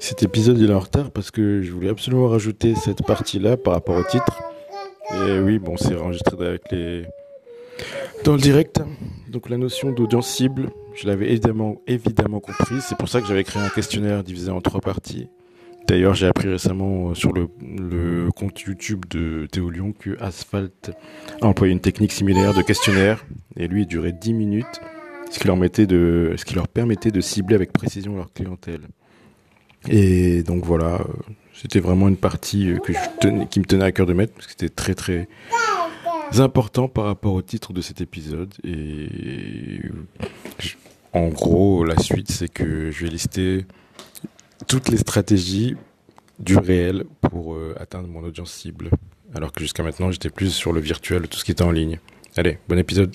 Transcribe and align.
Cet 0.00 0.22
épisode 0.22 0.60
est 0.60 0.72
en 0.72 0.80
retard 0.80 1.10
parce 1.10 1.30
que 1.30 1.62
je 1.62 1.72
voulais 1.72 1.88
absolument 1.90 2.28
rajouter 2.28 2.74
cette 2.74 3.04
partie-là 3.06 3.56
par 3.56 3.74
rapport 3.74 3.96
au 3.96 4.04
titre. 4.04 4.42
Et 5.12 5.38
oui, 5.38 5.58
bon, 5.58 5.76
c'est 5.76 5.96
enregistré 5.96 6.46
avec 6.46 6.70
les 6.70 7.04
dans 8.24 8.32
le 8.32 8.40
direct. 8.40 8.80
Donc 9.28 9.48
la 9.48 9.58
notion 9.58 9.92
d'audience 9.92 10.28
cible, 10.28 10.70
je 10.94 11.06
l'avais 11.06 11.30
évidemment 11.30 11.82
évidemment 11.86 12.40
compris. 12.40 12.76
C'est 12.80 12.96
pour 12.96 13.08
ça 13.08 13.20
que 13.20 13.26
j'avais 13.26 13.44
créé 13.44 13.62
un 13.62 13.68
questionnaire 13.68 14.22
divisé 14.24 14.50
en 14.50 14.60
trois 14.60 14.80
parties. 14.80 15.28
D'ailleurs, 15.86 16.14
j'ai 16.14 16.26
appris 16.26 16.48
récemment 16.48 17.10
euh, 17.10 17.14
sur 17.14 17.32
le, 17.32 17.48
compte 18.34 18.58
YouTube 18.62 19.04
de 19.10 19.46
Théo 19.52 19.68
Lyon 19.68 19.92
que 19.92 20.18
Asphalt 20.18 20.92
a 21.42 21.46
employé 21.46 21.72
une 21.74 21.80
technique 21.80 22.12
similaire 22.12 22.54
de 22.54 22.62
questionnaire 22.62 23.26
et 23.56 23.68
lui 23.68 23.82
il 23.82 23.86
durait 23.86 24.12
10 24.12 24.32
minutes, 24.32 24.80
ce 25.30 25.38
qui 25.38 25.46
leur 26.54 26.68
permettait 26.68 27.10
de 27.10 27.20
cibler 27.20 27.54
avec 27.54 27.72
précision 27.72 28.16
leur 28.16 28.32
clientèle. 28.32 28.88
Et 29.88 30.42
donc 30.42 30.64
voilà, 30.64 31.00
euh, 31.00 31.04
c'était 31.52 31.80
vraiment 31.80 32.08
une 32.08 32.16
partie 32.16 32.70
euh, 32.70 33.44
qui 33.50 33.60
me 33.60 33.64
tenait 33.64 33.84
à 33.84 33.92
cœur 33.92 34.06
de 34.06 34.12
mettre 34.12 34.32
parce 34.34 34.46
que 34.46 34.52
c'était 34.52 34.68
très 34.68 34.94
très 34.94 35.28
important 36.38 36.88
par 36.88 37.04
rapport 37.04 37.34
au 37.34 37.42
titre 37.42 37.72
de 37.72 37.80
cet 37.80 38.00
épisode. 38.00 38.54
Et 38.64 39.80
en 41.12 41.28
gros, 41.28 41.84
la 41.84 41.98
suite, 41.98 42.30
c'est 42.30 42.48
que 42.48 42.90
je 42.90 43.04
vais 43.04 43.10
lister 43.10 43.66
toutes 44.66 44.88
les 44.88 44.96
stratégies 44.96 45.76
du 46.38 46.56
réel 46.56 47.04
pour 47.20 47.54
euh, 47.54 47.74
atteindre 47.78 48.08
mon 48.08 48.24
audience 48.24 48.52
cible. 48.52 48.90
Alors 49.34 49.52
que 49.52 49.60
jusqu'à 49.60 49.82
maintenant, 49.82 50.10
j'étais 50.10 50.30
plus 50.30 50.52
sur 50.52 50.72
le 50.72 50.80
virtuel, 50.80 51.28
tout 51.28 51.38
ce 51.38 51.44
qui 51.44 51.52
était 51.52 51.62
en 51.62 51.70
ligne. 51.70 51.98
Allez, 52.36 52.58
bon 52.68 52.78
épisode. 52.78 53.14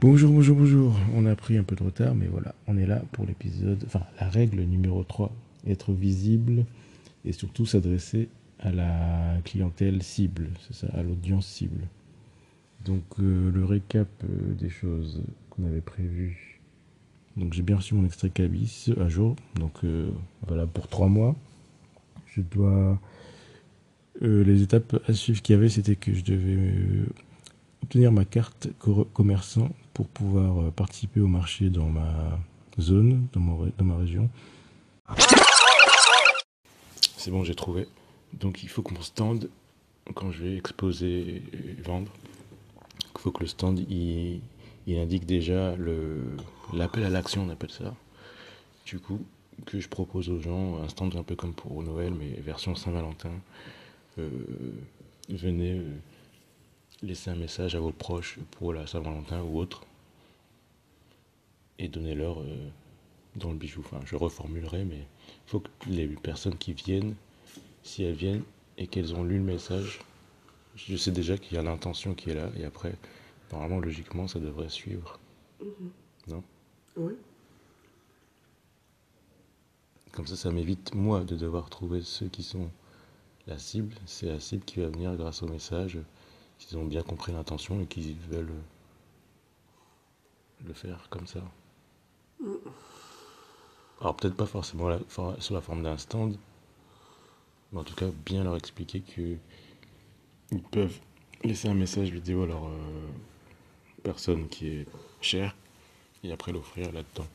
Bonjour, 0.00 0.32
bonjour, 0.32 0.56
bonjour. 0.56 0.94
On 1.14 1.26
a 1.26 1.36
pris 1.36 1.58
un 1.58 1.62
peu 1.62 1.76
de 1.76 1.82
retard, 1.82 2.14
mais 2.14 2.26
voilà, 2.26 2.54
on 2.66 2.78
est 2.78 2.86
là 2.86 3.02
pour 3.12 3.26
l'épisode, 3.26 3.84
enfin 3.84 4.00
la 4.18 4.30
règle 4.30 4.62
numéro 4.62 5.04
3, 5.04 5.30
être 5.66 5.92
visible 5.92 6.64
et 7.26 7.32
surtout 7.32 7.66
s'adresser 7.66 8.30
à 8.60 8.72
la 8.72 9.36
clientèle 9.44 10.02
cible, 10.02 10.48
c'est 10.62 10.74
ça, 10.74 10.86
à 10.94 11.02
l'audience 11.02 11.46
cible. 11.46 11.86
Donc 12.82 13.02
euh, 13.18 13.50
le 13.50 13.62
récap 13.66 14.08
euh, 14.24 14.54
des 14.54 14.70
choses 14.70 15.20
qu'on 15.50 15.66
avait 15.66 15.82
prévues. 15.82 16.62
Donc 17.36 17.52
j'ai 17.52 17.62
bien 17.62 17.76
reçu 17.76 17.94
mon 17.94 18.06
extrait 18.06 18.30
cabis 18.30 18.94
à 18.98 19.10
jour. 19.10 19.36
Donc 19.56 19.84
euh, 19.84 20.08
voilà 20.48 20.66
pour 20.66 20.88
trois 20.88 21.08
mois. 21.08 21.36
Je 22.24 22.40
dois 22.40 22.98
les 24.22 24.62
étapes 24.62 24.98
à 25.06 25.12
suivre 25.12 25.42
qu'il 25.42 25.56
y 25.56 25.58
avait, 25.58 25.68
c'était 25.68 25.96
que 25.96 26.14
je 26.14 26.24
devais 26.24 26.72
obtenir 27.82 28.12
ma 28.12 28.24
carte 28.24 28.68
commerçant 29.12 29.70
pour 30.00 30.08
pouvoir 30.08 30.72
participer 30.72 31.20
au 31.20 31.26
marché 31.26 31.68
dans 31.68 31.90
ma 31.90 32.38
zone, 32.78 33.26
dans, 33.34 33.40
dans 33.76 33.84
ma 33.84 33.98
région. 33.98 34.30
C'est 37.18 37.30
bon, 37.30 37.44
j'ai 37.44 37.54
trouvé. 37.54 37.86
Donc 38.32 38.62
il 38.62 38.70
faut 38.70 38.80
que 38.80 38.94
mon 38.94 39.02
stand, 39.02 39.50
quand 40.14 40.32
je 40.32 40.42
vais 40.42 40.56
exposer 40.56 41.42
et 41.52 41.82
vendre, 41.82 42.10
il 43.14 43.20
faut 43.20 43.30
que 43.30 43.40
le 43.40 43.46
stand 43.46 43.78
il, 43.90 44.40
indique 44.88 45.26
déjà 45.26 45.74
l'appel 46.72 47.04
à 47.04 47.10
l'action, 47.10 47.42
on 47.42 47.50
appelle 47.50 47.70
ça. 47.70 47.94
Du 48.86 49.00
coup, 49.00 49.20
que 49.66 49.80
je 49.80 49.88
propose 49.90 50.30
aux 50.30 50.40
gens 50.40 50.82
un 50.82 50.88
stand 50.88 51.14
un 51.14 51.22
peu 51.22 51.36
comme 51.36 51.52
pour 51.52 51.82
Noël, 51.82 52.14
mais 52.18 52.40
version 52.40 52.74
Saint-Valentin. 52.74 53.32
Euh, 54.18 54.30
venez 55.28 55.72
euh, 55.72 55.92
laisser 57.02 57.28
un 57.28 57.36
message 57.36 57.74
à 57.74 57.80
vos 57.80 57.92
proches 57.92 58.38
pour 58.52 58.72
la 58.72 58.86
Saint-Valentin 58.86 59.42
ou 59.42 59.58
autre 59.58 59.82
et 61.80 61.88
donnez-leur 61.88 62.40
euh, 62.40 62.68
dans 63.36 63.50
le 63.50 63.56
bijou. 63.56 63.80
Enfin, 63.84 64.00
je 64.04 64.14
reformulerai, 64.14 64.84
mais 64.84 64.98
il 64.98 65.50
faut 65.50 65.60
que 65.60 65.68
les 65.88 66.06
personnes 66.06 66.56
qui 66.56 66.74
viennent, 66.74 67.14
si 67.82 68.04
elles 68.04 68.14
viennent 68.14 68.44
et 68.76 68.86
qu'elles 68.86 69.14
ont 69.14 69.24
lu 69.24 69.38
le 69.38 69.44
message, 69.44 70.00
je 70.76 70.96
sais 70.96 71.10
déjà 71.10 71.36
qu'il 71.36 71.56
y 71.56 71.58
a 71.58 71.62
l'intention 71.62 72.14
qui 72.14 72.30
est 72.30 72.34
là, 72.34 72.50
et 72.56 72.64
après, 72.64 72.94
normalement, 73.50 73.80
logiquement, 73.80 74.28
ça 74.28 74.38
devrait 74.38 74.68
suivre. 74.68 75.18
Mhm. 75.60 75.90
Non? 76.28 76.42
Oui. 76.96 77.14
Comme 80.12 80.26
ça, 80.26 80.36
ça 80.36 80.50
m'évite, 80.50 80.94
moi, 80.94 81.24
de 81.24 81.36
devoir 81.36 81.70
trouver 81.70 82.02
ceux 82.02 82.28
qui 82.28 82.42
sont 82.42 82.68
la 83.46 83.58
cible. 83.58 83.94
C'est 84.06 84.26
la 84.26 84.40
cible 84.40 84.64
qui 84.64 84.80
va 84.80 84.88
venir 84.88 85.16
grâce 85.16 85.42
au 85.42 85.48
message, 85.48 85.98
qu'ils 86.58 86.76
ont 86.76 86.84
bien 86.84 87.02
compris 87.02 87.32
l'intention 87.32 87.80
et 87.80 87.86
qu'ils 87.86 88.16
veulent 88.30 88.52
le 90.66 90.74
faire 90.74 91.08
comme 91.08 91.26
ça. 91.26 91.42
Alors, 94.00 94.16
peut-être 94.16 94.36
pas 94.36 94.46
forcément 94.46 94.88
sous 95.38 95.54
la 95.54 95.60
forme 95.60 95.82
d'un 95.82 95.98
stand, 95.98 96.36
mais 97.72 97.80
en 97.80 97.84
tout 97.84 97.94
cas, 97.94 98.06
bien 98.24 98.44
leur 98.44 98.56
expliquer 98.56 99.00
que 99.00 99.36
ils 100.52 100.62
peuvent 100.62 100.98
laisser 101.44 101.68
un 101.68 101.74
message 101.74 102.10
vidéo 102.10 102.42
à 102.42 102.46
leur 102.46 102.66
euh, 102.66 103.08
personne 104.02 104.48
qui 104.48 104.68
est 104.68 104.86
chère 105.20 105.54
et 106.24 106.32
après 106.32 106.52
l'offrir 106.52 106.92
là-dedans. 106.92 107.26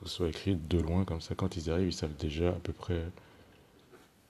Que 0.00 0.08
ce 0.08 0.16
soit 0.16 0.28
écrit 0.28 0.56
de 0.56 0.78
loin, 0.78 1.04
comme 1.04 1.20
ça, 1.20 1.34
quand 1.34 1.56
ils 1.56 1.70
arrivent, 1.70 1.88
ils 1.88 1.92
savent 1.92 2.16
déjà 2.16 2.50
à 2.50 2.58
peu 2.60 2.72
près 2.72 3.04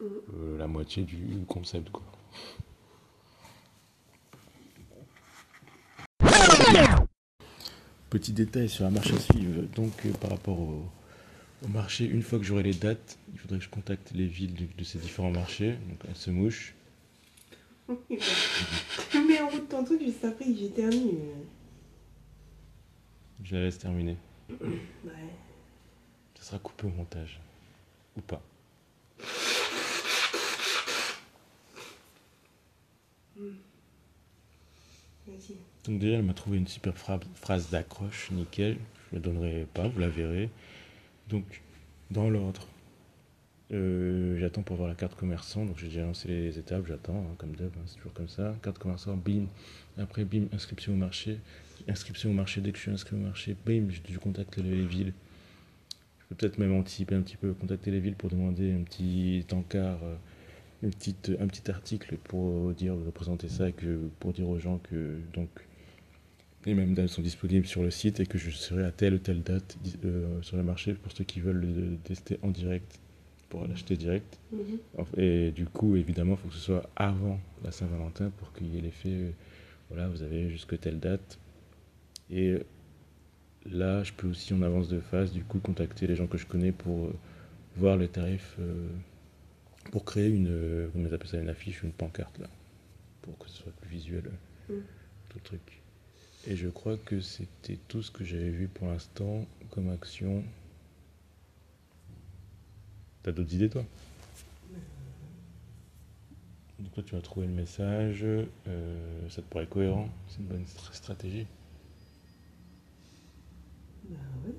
euh, 0.01 0.59
la 0.59 0.67
moitié 0.67 1.05
du 1.05 1.45
concept. 1.49 1.91
Quoi. 1.91 2.03
Petit 8.17 8.33
détail 8.33 8.67
sur 8.71 8.85
la 8.85 8.91
marche 8.91 9.13
à 9.13 9.21
suivre. 9.21 9.65
Donc, 9.75 9.93
euh, 10.07 10.13
par 10.13 10.31
rapport 10.31 10.59
au, 10.59 10.83
marché, 11.69 12.07
une 12.07 12.23
fois 12.23 12.39
que 12.39 12.47
j'aurai 12.47 12.63
les 12.63 12.73
dates, 12.73 13.19
il 13.35 13.39
faudrait 13.39 13.59
que 13.59 13.65
je 13.65 13.69
contacte 13.69 14.13
les 14.15 14.25
villes 14.25 14.55
de, 14.75 14.85
ces 14.85 14.99
différents 14.99 15.31
marchés. 15.31 15.73
Donc, 15.73 16.03
à 16.11 16.15
Semouche, 16.15 16.75
mets 17.87 19.43
en 19.43 19.51
route 19.51 19.69
ton 19.69 19.85
truc 19.85 20.01
juste 20.03 20.25
après 20.25 20.47
que 20.47 20.57
j'éternue. 20.57 21.19
Je 23.45 23.55
la 23.55 23.65
laisse 23.65 23.77
terminer. 23.77 24.17
Ouais. 24.49 25.13
Ça 26.37 26.43
sera 26.43 26.59
coupé 26.59 26.87
au 26.87 26.91
montage. 26.91 27.39
Ou 28.17 28.23
pas. 28.23 28.43
Vas-y. 33.37 33.76
Donc 35.85 35.99
déjà, 35.99 36.17
elle 36.17 36.25
m'a 36.25 36.35
trouvé 36.35 36.59
une 36.59 36.67
super 36.67 36.95
phrase 36.97 37.71
d'accroche, 37.71 38.31
nickel. 38.31 38.77
Je 39.11 39.17
la 39.17 39.21
donnerai 39.21 39.67
pas, 39.73 39.89
vous 39.89 40.01
la 40.01 40.09
verrez. 40.09 40.51
Donc, 41.29 41.63
dans 42.11 42.29
l'ordre, 42.31 42.67
euh, 43.73 44.39
j'attends 44.39 44.63
pour 44.63 44.77
voir 44.77 44.89
la 44.89 44.95
carte 44.95 45.17
commerçant, 45.17 45.65
donc 45.65 45.79
j'ai 45.79 45.89
déjà 45.89 46.03
lancé 46.03 46.29
les 46.29 46.59
étapes, 46.59 46.87
j'attends, 46.87 47.19
hein, 47.19 47.35
comme 47.37 47.57
d'hab, 47.57 47.67
hein, 47.77 47.83
c'est 47.87 47.97
toujours 47.97 48.13
comme 48.13 48.29
ça. 48.29 48.55
Carte 48.63 48.79
commerçant, 48.79 49.17
bim. 49.17 49.47
Après, 49.99 50.25
bim, 50.25 50.47
inscription 50.53 50.93
au 50.93 50.97
marché. 50.97 51.39
Inscription 51.89 52.31
au 52.31 52.35
marché, 52.35 52.61
dès 52.61 52.71
que 52.71 52.79
je 52.79 52.83
suis 52.83 52.91
inscrit 52.93 53.17
au 53.17 53.21
marché, 53.21 53.57
bim, 53.67 53.89
je, 53.91 54.19
contacte 54.19 54.57
les, 54.57 54.85
villes. 54.85 55.13
Je 56.19 56.25
peux 56.29 56.35
peut-être 56.37 56.59
même 56.59 56.75
anticiper 56.75 57.15
un 57.15 57.23
petit 57.23 57.37
peu, 57.37 57.53
contacter 57.55 57.91
les 57.91 58.01
villes 58.01 58.15
pour 58.15 58.31
demander 58.31 58.73
un 58.73 58.83
petit 58.83 59.45
encart, 59.53 59.99
euh, 60.03 60.15
une 60.83 60.91
petite, 60.91 61.33
un 61.41 61.47
petit 61.47 61.71
article 61.71 62.17
pour 62.25 62.73
dire, 62.73 62.95
présenter 63.15 63.49
ça, 63.49 63.73
que, 63.73 64.09
pour 64.21 64.33
dire 64.33 64.49
aux 64.49 64.59
gens 64.59 64.79
que 64.79 65.19
donc, 65.33 65.49
les 66.65 66.75
mêmes 66.75 66.95
dates 66.95 67.09
sont 67.09 67.23
disponibles 67.23 67.67
sur 67.67 67.83
le 67.83 67.91
site 67.91 68.21
et 68.21 68.27
que 68.27 68.39
je 68.39 68.51
serai 68.51 68.85
à 68.85 68.91
telle 68.91 69.15
ou 69.15 69.19
telle 69.19 69.43
date 69.43 69.79
euh, 70.05 70.43
sur 70.43 70.57
le 70.57 70.65
marché 70.65 70.95
pour 70.95 71.13
ceux 71.13 71.25
qui 71.25 71.41
veulent 71.41 71.61
le 71.61 71.97
tester 72.03 72.39
en 72.43 72.51
direct 72.51 72.99
pour 73.49 73.67
l'acheter 73.67 73.97
direct. 73.97 74.39
Mhm. 74.53 74.79
Et 75.17 75.51
du 75.53 75.67
coup, 75.67 75.97
évidemment, 75.97 76.33
il 76.33 76.39
faut 76.39 76.49
que 76.49 76.55
ce 76.55 76.61
soit 76.61 76.91
avant 76.97 77.39
la 77.65 77.71
Saint-Valentin 77.71 78.31
pour 78.37 78.53
qu'il 78.53 78.75
y 78.75 78.79
ait 78.79 78.81
l'effet, 78.81 79.13
euh, 79.13 79.31
voilà, 79.91 80.09
vous 80.09 80.23
avez 80.23 80.51
jusque 80.51 80.79
telle 80.81 80.99
date. 80.99 81.39
Et 82.31 82.59
là, 83.71 84.03
je 84.03 84.13
peux 84.13 84.29
aussi, 84.29 84.53
en 84.55 84.63
avance 84.63 84.89
de 84.89 85.01
phase, 85.01 85.33
du 85.33 85.45
coup, 85.45 85.59
contacter 85.59 86.07
les 86.07 86.17
gens 86.17 86.27
que 86.27 86.39
je 86.39 86.47
connais 86.47 86.73
pour 86.73 87.07
euh, 87.07 87.15
voir 87.77 87.97
les 87.97 88.09
tarifs, 88.09 88.57
euh, 88.59 88.89
pour 89.91 90.05
créer 90.05 90.29
une, 90.29 90.87
vous 90.95 91.15
appelez 91.15 91.31
ça, 91.31 91.39
une 91.39 91.49
affiche 91.49 91.83
ou 91.83 91.87
une 91.87 91.93
pancarte, 91.93 92.39
là, 92.39 92.49
pour 93.23 93.37
que 93.39 93.49
ce 93.49 93.63
soit 93.63 93.73
plus 93.73 93.91
visuel, 93.91 94.25
mhm. 94.69 94.83
tout 95.29 95.39
le 95.39 95.45
truc. 95.45 95.83
Et 96.47 96.55
je 96.57 96.69
crois 96.69 96.97
que 96.97 97.21
c'était 97.21 97.79
tout 97.89 98.03
ce 98.03 98.11
que 98.11 98.25
j'avais 98.25 98.51
vu 98.51 98.69
pour 98.69 98.89
l'instant 98.89 99.47
comme 99.71 99.91
action 99.91 100.45
T'as 103.27 103.33
d'autres 103.33 103.55
idées, 103.55 103.69
toi? 103.69 103.85
Donc 106.79 106.93
toi, 106.93 107.03
tu 107.05 107.17
as 107.17 107.21
trouvé 107.21 107.49
le 107.49 107.53
message, 107.53 108.21
euh, 108.23 109.29
ça 109.29 109.43
te 109.43 109.53
paraît 109.53 109.67
cohérent, 109.67 110.09
c'est 110.29 110.39
une 110.39 110.47
bonne 110.47 110.67
stratégie 110.93 111.47
Bah 114.09 114.17
ouais, 114.45 114.55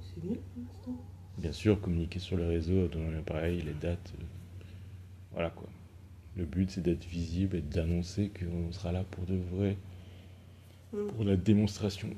c'est 0.00 0.20
bien 0.22 0.32
pour 0.32 0.62
l'instant. 0.62 1.13
Bien 1.38 1.52
sûr, 1.52 1.80
communiquer 1.80 2.18
sur 2.18 2.36
le 2.36 2.46
réseau, 2.46 2.86
donner 2.88 3.12
l'appareil, 3.12 3.60
les 3.62 3.74
dates, 3.74 4.12
euh, 4.18 4.24
voilà 5.32 5.50
quoi. 5.50 5.68
Le 6.36 6.44
but, 6.44 6.70
c'est 6.70 6.80
d'être 6.80 7.04
visible 7.04 7.56
et 7.56 7.60
d'annoncer 7.60 8.30
qu'on 8.30 8.72
sera 8.72 8.92
là 8.92 9.04
pour 9.04 9.24
de 9.24 9.36
vrai. 9.36 9.76
Mm. 10.94 11.08
pour 11.08 11.24
la 11.24 11.36
démonstration. 11.36 12.10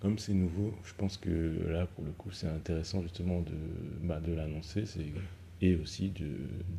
Comme 0.00 0.18
c'est 0.18 0.32
nouveau, 0.32 0.72
je 0.84 0.94
pense 0.94 1.16
que 1.16 1.66
là, 1.68 1.86
pour 1.86 2.04
le 2.04 2.12
coup, 2.12 2.30
c'est 2.30 2.46
intéressant 2.46 3.02
justement 3.02 3.40
de, 3.40 3.52
bah, 4.02 4.20
de 4.20 4.32
l'annoncer 4.32 4.84
et 5.60 5.74
aussi 5.76 6.12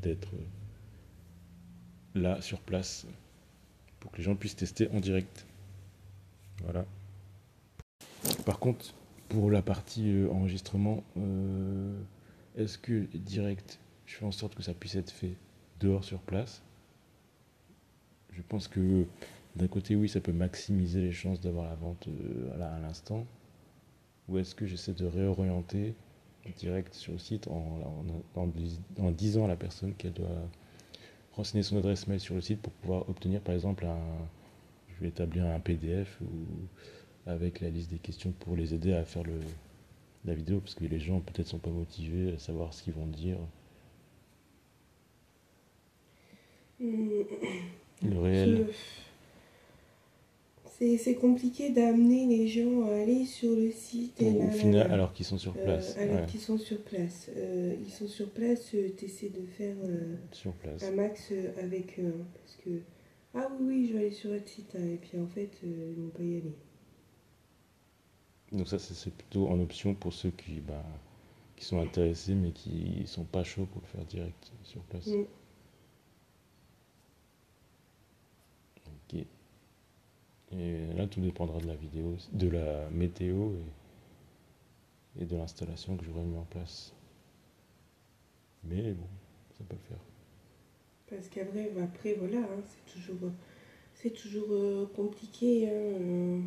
d'être 0.01 0.29
là, 2.15 2.41
sur 2.41 2.59
place, 2.61 3.05
pour 3.99 4.11
que 4.11 4.17
les 4.17 4.23
gens 4.23 4.35
puissent 4.35 4.55
tester 4.55 4.89
en 4.91 4.99
direct. 4.99 5.45
Voilà. 6.63 6.85
Par 8.45 8.57
contre, 8.57 8.93
pour 9.31 9.49
la 9.49 9.61
partie 9.61 10.11
euh, 10.11 10.29
enregistrement, 10.29 11.05
euh, 11.17 11.97
est-ce 12.57 12.77
que 12.77 13.07
direct, 13.15 13.79
je 14.05 14.15
fais 14.15 14.25
en 14.25 14.31
sorte 14.31 14.55
que 14.55 14.61
ça 14.61 14.73
puisse 14.73 14.95
être 14.95 15.09
fait 15.09 15.37
dehors 15.79 16.03
sur 16.03 16.19
place? 16.19 16.61
Je 18.33 18.41
pense 18.41 18.67
que 18.67 19.05
d'un 19.55 19.67
côté, 19.67 19.95
oui, 19.95 20.09
ça 20.09 20.19
peut 20.19 20.33
maximiser 20.33 20.99
les 20.99 21.13
chances 21.13 21.39
d'avoir 21.39 21.65
la 21.65 21.75
vente 21.75 22.09
euh, 22.09 22.75
à 22.75 22.79
l'instant. 22.81 23.25
Ou 24.27 24.37
est-ce 24.37 24.53
que 24.53 24.65
j'essaie 24.65 24.93
de 24.93 25.05
réorienter 25.05 25.95
direct 26.57 26.93
sur 26.93 27.13
le 27.13 27.19
site 27.19 27.47
en 27.47 29.11
disant 29.11 29.45
à 29.45 29.47
la 29.47 29.55
personne 29.55 29.93
qu'elle 29.93 30.13
doit 30.13 30.49
renseigner 31.33 31.63
son 31.63 31.77
adresse 31.77 32.07
mail 32.07 32.19
sur 32.19 32.35
le 32.35 32.41
site 32.41 32.61
pour 32.61 32.73
pouvoir 32.73 33.07
obtenir 33.09 33.41
par 33.41 33.53
exemple 33.53 33.85
un, 33.85 33.99
je 34.89 35.01
vais 35.01 35.09
établir 35.09 35.45
un 35.45 35.59
PDF 35.59 36.19
ou 36.21 36.27
avec 37.25 37.59
la 37.61 37.69
liste 37.69 37.91
des 37.91 37.99
questions 37.99 38.31
pour 38.39 38.55
les 38.55 38.73
aider 38.73 38.93
à 38.93 39.03
faire 39.05 39.23
le, 39.23 39.39
la 40.25 40.33
vidéo 40.33 40.59
parce 40.59 40.75
que 40.75 40.85
les 40.85 40.99
gens 40.99 41.19
peut-être 41.21 41.47
sont 41.47 41.59
pas 41.59 41.69
motivés 41.69 42.33
à 42.33 42.39
savoir 42.39 42.73
ce 42.73 42.83
qu'ils 42.83 42.93
vont 42.93 43.07
dire. 43.07 43.37
Le 46.79 48.19
réel. 48.19 48.65
Je- 48.67 48.73
C'est 50.79 50.97
c'est 50.97 51.13
compliqué 51.13 51.69
d'amener 51.69 52.25
les 52.25 52.47
gens 52.47 52.87
à 52.87 52.95
aller 53.01 53.25
sur 53.25 53.51
le 53.55 53.69
site. 53.71 54.19
et 54.19 54.25
Au 54.31 54.49
final, 54.49 54.91
alors 54.91 55.13
qu'ils 55.13 55.27
sont 55.27 55.37
sur 55.37 55.53
Euh, 55.57 55.63
place. 55.63 55.95
alors 55.97 56.21
ouais, 56.21 56.25
qu'ils 56.25 56.39
sont 56.39 56.57
sur 56.57 56.81
place. 56.81 57.29
Euh, 57.37 57.75
ils 57.85 57.91
sont 57.91 58.07
sur 58.07 58.31
place, 58.31 58.65
tu 58.71 59.05
essaies 59.05 59.29
de 59.29 59.45
faire 59.45 59.75
euh, 59.83 60.15
sur 60.31 60.53
place. 60.53 60.81
un 60.83 60.91
max 60.91 61.29
euh, 61.31 61.51
avec 61.61 61.99
eux. 61.99 62.07
hein, 62.19 62.25
parce 62.33 62.55
que, 62.65 62.81
ah 63.35 63.47
oui, 63.59 63.67
oui, 63.67 63.87
je 63.87 63.93
vais 63.93 63.99
aller 64.05 64.11
sur 64.11 64.31
votre 64.31 64.47
site. 64.47 64.75
hein, 64.75 64.83
et 64.93 64.97
puis 64.97 65.19
en 65.19 65.27
fait, 65.27 65.51
euh, 65.63 65.93
ils 65.95 66.01
vont 66.01 66.09
pas 66.09 66.23
y 66.23 66.37
aller. 66.37 66.55
Donc 68.51 68.67
ça, 68.67 68.79
c'est- 68.79 69.09
plutôt 69.11 69.47
en 69.49 69.59
option 69.59 69.93
pour 69.95 70.13
ceux 70.13 70.31
qui, 70.31 70.59
bah, 70.61 70.83
qui 71.55 71.65
sont 71.65 71.81
intéressés 71.81 72.35
mais 72.35 72.51
qui 72.51 73.03
sont 73.07 73.25
pas 73.25 73.43
chauds 73.43 73.65
pour 73.67 73.81
le 73.81 73.87
faire 73.87 74.05
direct 74.05 74.51
sur 74.63 74.81
place. 74.83 75.07
Mm. 75.07 75.25
Ok. 78.85 79.25
Et 80.51 80.85
là, 80.95 81.07
tout 81.07 81.19
dépendra 81.19 81.59
de 81.59 81.65
la 81.67 81.75
vidéo, 81.75 82.15
de 82.33 82.47
la 82.47 82.89
météo 82.91 83.53
et, 85.17 85.21
et 85.21 85.25
de 85.25 85.37
l'installation 85.37 85.95
que 85.95 86.03
j'aurai 86.03 86.23
mis 86.23 86.37
en 86.37 86.43
place. 86.43 86.93
Mais 88.63 88.93
bon, 88.93 89.07
ça 89.57 89.63
peut 89.67 89.75
le 89.75 89.81
faire. 89.87 89.99
Parce 91.09 91.27
qu'après, 91.27 91.69
bah, 91.75 91.83
après, 91.83 92.13
voilà, 92.13 92.39
hein, 92.39 92.63
c'est 92.65 92.93
toujours, 92.93 93.29
c'est 93.95 94.11
toujours 94.13 94.47
euh, 94.51 94.87
compliqué. 94.95 95.67
hein, 95.69 95.73
euh. 95.73 96.39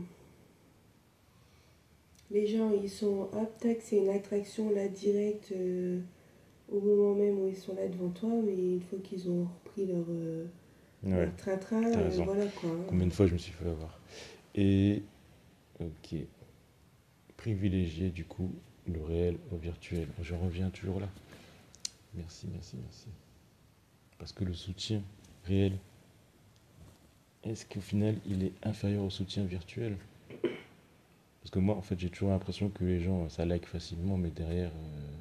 Les 2.30 2.46
gens, 2.46 2.70
ils 2.72 2.90
sont 2.90 3.28
aptes 3.32 3.66
c'est 3.80 3.98
une 3.98 4.08
attraction 4.08 4.70
là 4.70 4.88
directe 4.88 5.52
euh, 5.52 6.00
au 6.70 6.80
moment 6.80 7.14
même 7.14 7.38
où 7.38 7.48
ils 7.48 7.56
sont 7.56 7.74
là 7.74 7.86
devant 7.88 8.08
toi, 8.10 8.30
mais 8.44 8.52
une 8.54 8.80
fois 8.80 8.98
qu'ils 9.04 9.28
ont 9.30 9.44
repris 9.64 9.86
leur, 9.86 10.04
euh, 10.08 10.46
Ouais. 11.04 11.30
train-train, 11.36 11.84
euh, 11.84 12.08
voilà 12.24 12.46
quoi. 12.46 12.70
hein. 12.70 12.84
Combien 12.88 13.06
de 13.06 13.12
fois 13.12 13.26
je 13.26 13.34
me 13.34 13.38
suis 13.38 13.52
fait 13.52 13.68
avoir. 13.68 14.00
Et, 14.54 15.02
ok. 15.80 16.14
Privilégier 17.36 18.08
du 18.08 18.24
coup 18.24 18.50
le 18.86 19.02
réel 19.02 19.36
au 19.52 19.56
virtuel. 19.56 20.08
Je 20.22 20.34
reviens 20.34 20.70
toujours 20.70 21.00
là. 21.00 21.08
Merci, 22.14 22.46
merci, 22.52 22.76
merci. 22.82 23.08
Parce 24.18 24.32
que 24.32 24.44
le 24.44 24.54
soutien 24.54 25.02
réel, 25.44 25.76
est-ce 27.42 27.66
qu'au 27.66 27.80
final 27.80 28.16
il 28.26 28.42
est 28.44 28.52
inférieur 28.62 29.04
au 29.04 29.10
soutien 29.10 29.44
virtuel? 29.44 29.96
Parce 31.44 31.52
que 31.52 31.60
moi 31.60 31.76
en 31.76 31.82
fait 31.82 32.00
j'ai 32.00 32.10
toujours 32.10 32.30
l'impression 32.30 32.70
que 32.70 32.84
les 32.84 33.00
gens 33.00 33.28
ça 33.28 33.44
like 33.46 33.66
facilement 33.66 34.16
mais 34.18 34.30
derrière 34.30 34.70
euh, 34.70 35.12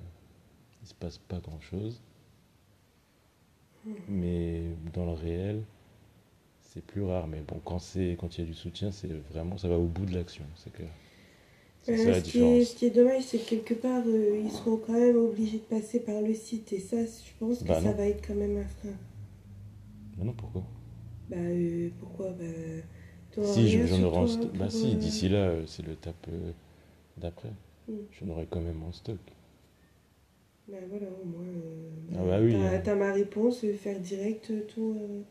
il 0.84 0.88
se 0.88 0.94
passe 0.94 1.18
pas 1.18 1.40
grand 1.40 1.60
chose. 1.62 2.02
Mais 4.08 4.76
dans 4.94 5.06
le 5.06 5.12
réel, 5.12 5.64
c'est 6.62 6.84
plus 6.86 7.04
rare. 7.04 7.28
Mais 7.28 7.42
bon, 7.42 7.62
quand 7.66 7.80
c'est 7.80 8.18
quand 8.20 8.38
il 8.38 8.42
y 8.42 8.44
a 8.44 8.48
du 8.48 8.54
soutien, 8.56 8.92
c'est 8.92 9.08
vraiment 9.32 9.58
ça 9.58 9.68
va 9.68 9.78
au 9.78 9.88
bout 9.88 10.06
de 10.06 10.14
l'action, 10.16 10.46
c'est 10.56 10.72
clair. 10.74 10.90
C'est 11.84 11.98
ça 11.98 12.10
Euh, 12.10 12.12
la 12.12 12.20
ce, 12.20 12.24
qui 12.26 12.40
est, 12.40 12.66
différence. 12.66 12.66
ce 12.66 12.76
qui 12.76 12.86
est 12.88 12.90
dommage, 12.90 13.24
c'est 13.24 13.38
que 13.40 13.46
quelque 13.50 13.74
part, 13.74 14.04
euh, 14.06 14.38
ils 14.44 14.52
seront 14.52 14.76
quand 14.78 14.92
même 15.00 15.16
obligés 15.18 15.60
de 15.60 15.64
passer 15.64 16.02
par 16.02 16.22
le 16.22 16.34
site. 16.34 16.74
Et 16.74 16.80
ça, 16.80 16.98
je 17.06 17.32
pense 17.40 17.64
que 17.64 17.74
Bah 17.74 17.82
ça 17.82 17.94
va 17.94 18.06
être 18.08 18.26
quand 18.26 18.36
même 18.36 18.58
un 18.58 18.68
frein. 18.68 18.98
Mais 20.18 20.24
non, 20.26 20.34
pourquoi? 20.34 20.64
Bah, 21.30 21.38
euh, 21.38 21.90
pourquoi? 22.00 22.32
Bah, 22.32 22.46
Si 23.42 23.70
j'en 23.88 24.04
aurai 24.04 24.18
en 24.18 24.28
stock. 24.28 24.52
Bah 24.58 24.70
si, 24.70 24.92
euh, 24.94 24.96
d'ici 24.96 25.30
là, 25.30 25.38
euh, 25.50 25.64
c'est 25.68 25.86
le 25.86 25.96
tape 25.96 26.28
euh, 26.30 26.52
d'après. 27.18 27.52
Mm. 27.88 27.94
J'en 28.20 28.30
aurai 28.30 28.48
quand 28.50 28.62
même 28.62 28.82
en 28.84 28.92
stock. 28.92 29.20
Bah 30.68 30.78
voilà, 30.90 31.08
au 31.22 31.26
moins. 31.26 31.46
euh, 31.46 31.90
Ah 32.16 32.24
bah 32.26 32.40
oui, 32.42 32.54
T'as 32.84 32.94
hein. 32.94 32.96
ma 32.96 33.12
réponse, 33.14 33.66
faire 33.78 34.00
direct 34.00 34.52
tout 34.68 34.96
euh, 35.00 35.22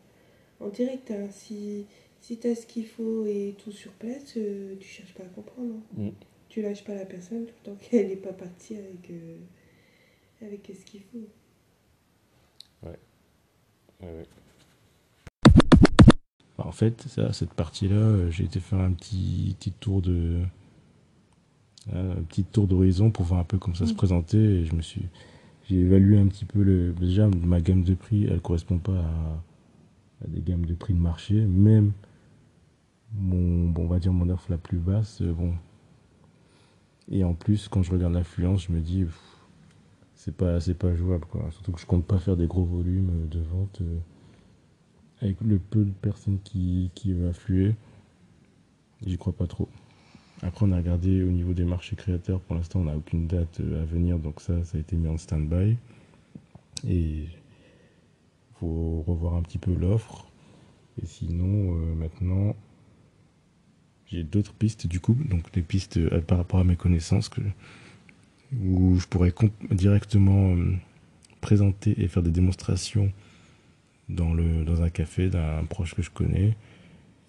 en 0.65 0.69
direct. 0.69 1.11
hein. 1.11 1.29
Si, 1.31 1.87
si 2.21 2.39
t'as 2.39 2.55
ce 2.55 2.67
qu'il 2.67 2.87
faut 2.87 3.27
et 3.27 3.57
tout 3.63 3.73
sur 3.73 3.93
place, 3.93 4.35
euh, 4.37 4.77
tu 4.81 4.89
cherches 4.89 5.15
pas 5.15 5.25
à 5.25 5.29
comprendre. 5.29 5.75
hein. 5.99 6.03
Mm. 6.03 6.11
Tu 6.49 6.63
lâches 6.63 6.85
pas 6.85 6.95
la 6.95 7.07
personne 7.07 7.47
tout 7.47 7.55
le 7.65 7.71
temps 7.73 7.77
qu'elle 7.81 8.09
n'est 8.09 8.17
pas 8.17 8.33
partie 8.35 8.77
avec, 8.77 9.11
avec 10.43 10.71
ce 10.79 10.85
qu'il 10.85 11.01
faut. 11.03 11.27
Ouais, 12.83 12.99
ouais. 14.03 14.27
Bah, 16.63 16.69
En 16.69 16.73
fait, 16.73 17.03
ça, 17.09 17.33
cette 17.33 17.55
partie-là, 17.55 17.97
euh, 17.97 18.31
j'ai 18.31 18.45
été 18.45 18.61
faire 18.61 18.81
un 18.81 18.93
petit, 18.93 19.57
petit 19.59 19.73
tour 19.73 20.03
de 20.03 20.41
un 21.93 22.23
petit 22.29 22.45
tour 22.45 22.69
d'horizon 22.69 23.11
pour 23.11 23.25
voir 23.25 23.41
un 23.41 23.45
peu 23.45 23.59
comment 23.59 23.75
ça 23.75 23.87
se 23.87 23.93
Mm. 23.93 23.97
présentait 23.97 24.39
et 24.39 24.65
je 24.67 24.75
me 24.75 24.83
suis 24.83 25.03
j'ai 25.69 25.81
évalué 25.81 26.19
un 26.19 26.29
petit 26.29 26.45
peu 26.45 26.63
le 26.63 26.93
déjà 26.93 27.29
ma 27.29 27.61
gamme 27.61 27.83
de 27.83 27.95
prix 27.95 28.25
elle 28.27 28.41
correspond 28.41 28.79
pas 28.79 28.99
à, 29.01 30.25
à 30.25 30.29
des 30.29 30.41
gammes 30.41 30.65
de 30.65 30.75
prix 30.75 30.95
de 30.95 31.01
marché 31.01 31.35
même 31.45 31.93
mon 33.15 33.69
bon, 33.69 33.85
on 33.85 33.89
va 33.89 33.99
dire 33.99 34.13
mon 34.13 34.29
offre 34.31 34.51
la 34.51 34.59
plus 34.59 34.79
basse 34.79 35.23
euh, 35.23 35.33
bon. 35.33 35.55
Et 37.11 37.25
en 37.25 37.35
plus 37.35 37.69
quand 37.69 37.83
je 37.83 37.91
regarde 37.91 38.15
l'affluence 38.15 38.63
je 38.67 38.73
me 38.73 38.81
dis 38.81 39.05
c'est 40.15 40.37
pas 40.37 40.61
c'est 40.61 40.75
pas 40.75 40.95
jouable 40.95 41.25
quoi. 41.27 41.49
Surtout 41.51 41.73
que 41.73 41.81
je 41.81 41.87
compte 41.87 42.07
pas 42.07 42.19
faire 42.19 42.37
des 42.37 42.47
gros 42.47 42.65
volumes 42.65 43.11
euh, 43.11 43.27
de 43.27 43.41
vente 43.41 43.81
euh, 43.81 43.99
avec 45.23 45.41
le 45.41 45.59
peu 45.59 45.85
de 45.85 45.91
personnes 45.91 46.39
qui 46.45 46.91
qui 46.95 47.15
va 47.15 47.31
affluer 47.31 47.75
j'y 49.07 49.17
crois 49.17 49.33
pas 49.33 49.47
trop 49.47 49.69
après, 50.43 50.67
on 50.67 50.73
a 50.73 50.77
regardé 50.77 51.23
au 51.23 51.31
niveau 51.31 51.53
des 51.53 51.65
marchés 51.65 51.95
créateurs. 51.95 52.41
Pour 52.41 52.57
l'instant, 52.57 52.81
on 52.81 52.85
n'a 52.85 52.97
aucune 52.97 53.29
date 53.29 53.61
euh, 53.61 53.83
à 53.83 53.85
venir, 53.85 54.19
donc 54.19 54.41
ça, 54.41 54.65
ça 54.65 54.77
a 54.77 54.81
été 54.81 54.97
mis 54.97 55.07
en 55.07 55.17
stand-by. 55.17 55.77
Et 56.89 57.27
faut 58.59 59.05
revoir 59.07 59.35
un 59.35 59.43
petit 59.43 59.59
peu 59.59 59.73
l'offre. 59.73 60.27
Et 61.01 61.07
sinon, 61.07 61.77
euh, 61.77 61.95
maintenant, 61.95 62.57
j'ai 64.07 64.25
d'autres 64.25 64.53
pistes 64.53 64.89
du 64.89 64.99
coup, 64.99 65.15
donc 65.15 65.51
des 65.53 65.63
pistes 65.63 65.97
euh, 65.97 66.21
par 66.21 66.39
rapport 66.39 66.59
à 66.59 66.65
mes 66.65 66.77
connaissances 66.77 67.29
que, 67.29 67.41
où 68.65 68.99
je 68.99 69.07
pourrais 69.07 69.33
directement 69.71 70.57
présenter 71.41 72.03
et 72.03 72.09
faire 72.09 72.23
des 72.23 72.31
démonstrations 72.31 73.13
dans, 74.09 74.35
le, 74.35 74.65
dans 74.65 74.83
un 74.83 74.91
café 74.91 75.29
d'un 75.29 75.65
proche 75.69 75.95
que 75.95 76.03
je 76.03 76.11
connais. 76.11 76.57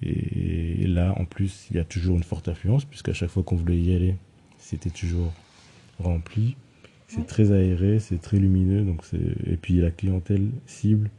Et 0.01 0.85
là, 0.87 1.13
en 1.17 1.23
plus, 1.25 1.67
il 1.71 1.77
y 1.77 1.79
a 1.79 1.85
toujours 1.85 2.17
une 2.17 2.23
forte 2.23 2.49
affluence, 2.49 2.83
puisqu'à 2.83 3.13
chaque 3.13 3.29
fois 3.29 3.41
qu'on 3.43 3.55
voulait 3.55 3.79
y 3.79 3.95
aller, 3.95 4.15
c'était 4.57 4.89
toujours 4.89 5.31
rempli. 5.99 6.55
C'est 7.07 7.19
Ouais. 7.19 7.25
très 7.25 7.51
aéré, 7.51 7.99
c'est 7.99 8.19
très 8.21 8.37
lumineux, 8.39 8.81
donc 8.83 9.05
c'est 9.05 9.17
et 9.45 9.55
puis 9.55 9.75
la 9.75 9.91
clientèle 9.91 10.49
cible 10.65 11.09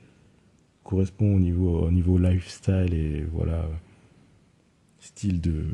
correspond 0.83 1.37
au 1.37 1.39
niveau 1.39 1.79
au 1.83 1.91
niveau 1.93 2.19
lifestyle 2.19 2.93
et 2.93 3.25
voilà 3.33 3.65
style 5.01 5.41
de 5.41 5.65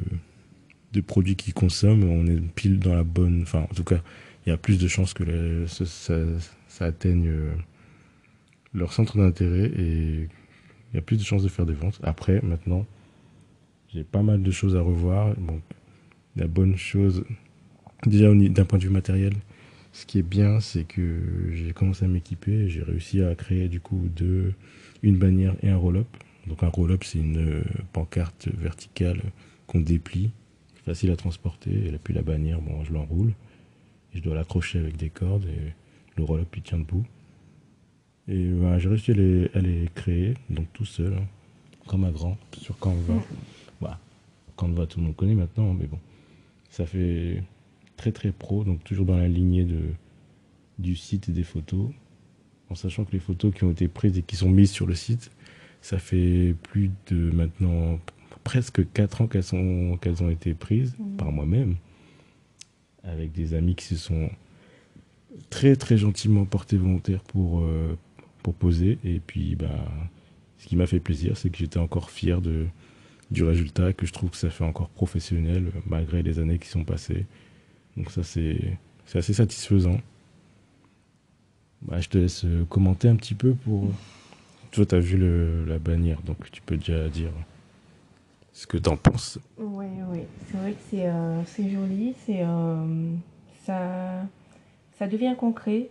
de 0.92 1.00
produits 1.00 1.36
qu'ils 1.36 1.54
consomment. 1.54 2.04
On 2.04 2.26
est 2.26 2.40
pile 2.54 2.78
dans 2.80 2.94
la 2.94 3.04
bonne, 3.04 3.42
enfin 3.42 3.60
en 3.70 3.74
tout 3.74 3.84
cas, 3.84 4.02
il 4.44 4.50
y 4.50 4.52
a 4.52 4.56
plus 4.56 4.78
de 4.78 4.88
chances 4.88 5.14
que 5.14 5.22
le- 5.22 5.66
ça, 5.68 5.86
ça, 5.86 6.14
ça 6.68 6.84
atteigne 6.86 7.28
euh, 7.28 7.52
leur 8.72 8.92
centre 8.92 9.16
d'intérêt 9.16 9.66
et 9.66 10.28
il 10.92 10.96
y 10.96 10.98
a 10.98 11.02
plus 11.02 11.16
de 11.16 11.22
chances 11.22 11.42
de 11.42 11.48
faire 11.48 11.66
des 11.66 11.74
ventes. 11.74 12.00
Après, 12.02 12.40
maintenant, 12.42 12.86
j'ai 13.92 14.04
pas 14.04 14.22
mal 14.22 14.42
de 14.42 14.50
choses 14.50 14.76
à 14.76 14.80
revoir. 14.80 15.34
Bon, 15.36 15.60
la 16.36 16.46
bonne 16.46 16.76
chose, 16.76 17.24
déjà 18.06 18.32
d'un 18.32 18.64
point 18.64 18.78
de 18.78 18.84
vue 18.84 18.90
matériel, 18.90 19.34
ce 19.92 20.06
qui 20.06 20.18
est 20.18 20.28
bien, 20.28 20.60
c'est 20.60 20.84
que 20.84 21.50
j'ai 21.52 21.72
commencé 21.72 22.04
à 22.04 22.08
m'équiper. 22.08 22.68
J'ai 22.68 22.82
réussi 22.82 23.22
à 23.22 23.34
créer 23.34 23.68
du 23.68 23.80
coup 23.80 24.08
deux, 24.14 24.54
une 25.02 25.16
bannière 25.16 25.54
et 25.62 25.68
un 25.68 25.76
roll-up. 25.76 26.06
Donc 26.46 26.62
un 26.62 26.68
roll-up, 26.68 27.04
c'est 27.04 27.18
une 27.18 27.38
euh, 27.38 27.62
pancarte 27.92 28.48
verticale 28.48 29.20
qu'on 29.66 29.80
déplie, 29.80 30.30
facile 30.84 31.10
à 31.10 31.16
transporter. 31.16 31.70
Et 31.70 31.98
puis 32.02 32.14
la 32.14 32.22
bannière, 32.22 32.60
bon, 32.60 32.84
je 32.84 32.92
l'enroule. 32.92 33.32
Je 34.14 34.20
dois 34.20 34.34
l'accrocher 34.34 34.78
avec 34.78 34.96
des 34.96 35.08
cordes 35.08 35.44
et 35.44 35.72
le 36.16 36.24
roll-up 36.24 36.48
il 36.56 36.62
tient 36.62 36.78
debout. 36.78 37.04
Et 38.30 38.44
ben, 38.44 38.78
j'ai 38.78 38.88
réussi 38.88 39.10
à 39.10 39.14
les, 39.14 39.50
à 39.54 39.58
les, 39.58 39.88
créer, 39.94 40.34
donc 40.50 40.66
tout 40.72 40.84
seul, 40.84 41.14
hein, 41.14 41.26
comme 41.88 42.04
un 42.04 42.12
grand, 42.12 42.38
sur 42.56 42.78
Canva. 42.78 43.14
Bah, 43.80 43.98
Canva, 44.54 44.86
tout 44.86 45.00
le 45.00 45.06
monde 45.06 45.16
connaît 45.16 45.34
maintenant, 45.34 45.74
mais 45.74 45.86
bon. 45.86 45.98
Ça 46.70 46.86
fait 46.86 47.42
très 47.96 48.12
très 48.12 48.30
pro, 48.30 48.62
donc 48.62 48.84
toujours 48.84 49.04
dans 49.04 49.16
la 49.16 49.26
lignée 49.26 49.64
de, 49.64 49.80
du 50.78 50.94
site 50.94 51.28
et 51.28 51.32
des 51.32 51.42
photos. 51.42 51.90
En 52.70 52.76
sachant 52.76 53.04
que 53.04 53.10
les 53.10 53.18
photos 53.18 53.52
qui 53.52 53.64
ont 53.64 53.72
été 53.72 53.88
prises 53.88 54.16
et 54.16 54.22
qui 54.22 54.36
sont 54.36 54.48
mises 54.48 54.70
sur 54.70 54.86
le 54.86 54.94
site, 54.94 55.32
ça 55.82 55.98
fait 55.98 56.54
plus 56.62 56.92
de 57.08 57.32
maintenant 57.32 57.98
presque 58.44 58.90
4 58.92 59.22
ans 59.22 59.26
qu'elles 59.26 59.42
sont 59.42 59.98
qu'elles 60.00 60.22
ont 60.22 60.30
été 60.30 60.54
prises 60.54 60.94
mmh. 60.98 61.16
par 61.16 61.32
moi-même 61.32 61.76
avec 63.02 63.32
des 63.32 63.54
amis 63.54 63.74
qui 63.74 63.86
se 63.86 63.96
sont 63.96 64.30
très 65.48 65.76
très 65.76 65.96
gentiment 65.96 66.44
portés 66.44 66.76
volontaires 66.76 67.22
pour 67.22 67.60
euh, 67.60 67.98
pour 68.42 68.54
poser 68.54 68.98
et 69.04 69.20
puis 69.20 69.56
bah 69.56 69.84
ce 70.58 70.66
qui 70.66 70.76
m'a 70.76 70.86
fait 70.86 71.00
plaisir 71.00 71.36
c'est 71.36 71.50
que 71.50 71.58
j'étais 71.58 71.78
encore 71.78 72.10
fier 72.10 72.40
de 72.40 72.66
du 73.30 73.44
résultat 73.44 73.92
que 73.92 74.06
je 74.06 74.12
trouve 74.12 74.30
que 74.30 74.36
ça 74.36 74.50
fait 74.50 74.64
encore 74.64 74.88
professionnel 74.88 75.70
malgré 75.86 76.22
les 76.22 76.38
années 76.38 76.58
qui 76.58 76.68
sont 76.68 76.84
passées 76.84 77.26
donc 77.96 78.10
ça 78.10 78.22
c'est 78.22 78.78
assez 79.14 79.32
satisfaisant 79.34 79.98
bah, 81.82 82.00
je 82.00 82.08
te 82.08 82.18
laisse 82.18 82.44
euh, 82.44 82.64
commenter 82.68 83.08
un 83.08 83.16
petit 83.16 83.34
peu 83.34 83.54
pour 83.54 83.88
toi, 84.70 84.86
tu 84.86 84.94
as 84.94 85.00
vu 85.00 85.16
le, 85.16 85.64
la 85.64 85.78
bannière, 85.78 86.20
donc 86.22 86.50
tu 86.52 86.62
peux 86.62 86.76
déjà 86.76 87.08
dire 87.08 87.32
ce 88.52 88.66
que 88.66 88.76
tu 88.76 88.88
en 88.88 88.96
penses. 88.96 89.38
Oui, 89.58 89.86
oui. 90.10 90.20
C'est 90.46 90.56
vrai 90.58 90.72
que 90.72 90.78
c'est 90.88 91.06
euh, 91.06 91.42
joli. 91.58 92.14
Euh, 92.28 93.10
ça, 93.64 94.22
ça 94.96 95.08
devient 95.08 95.34
concret. 95.36 95.88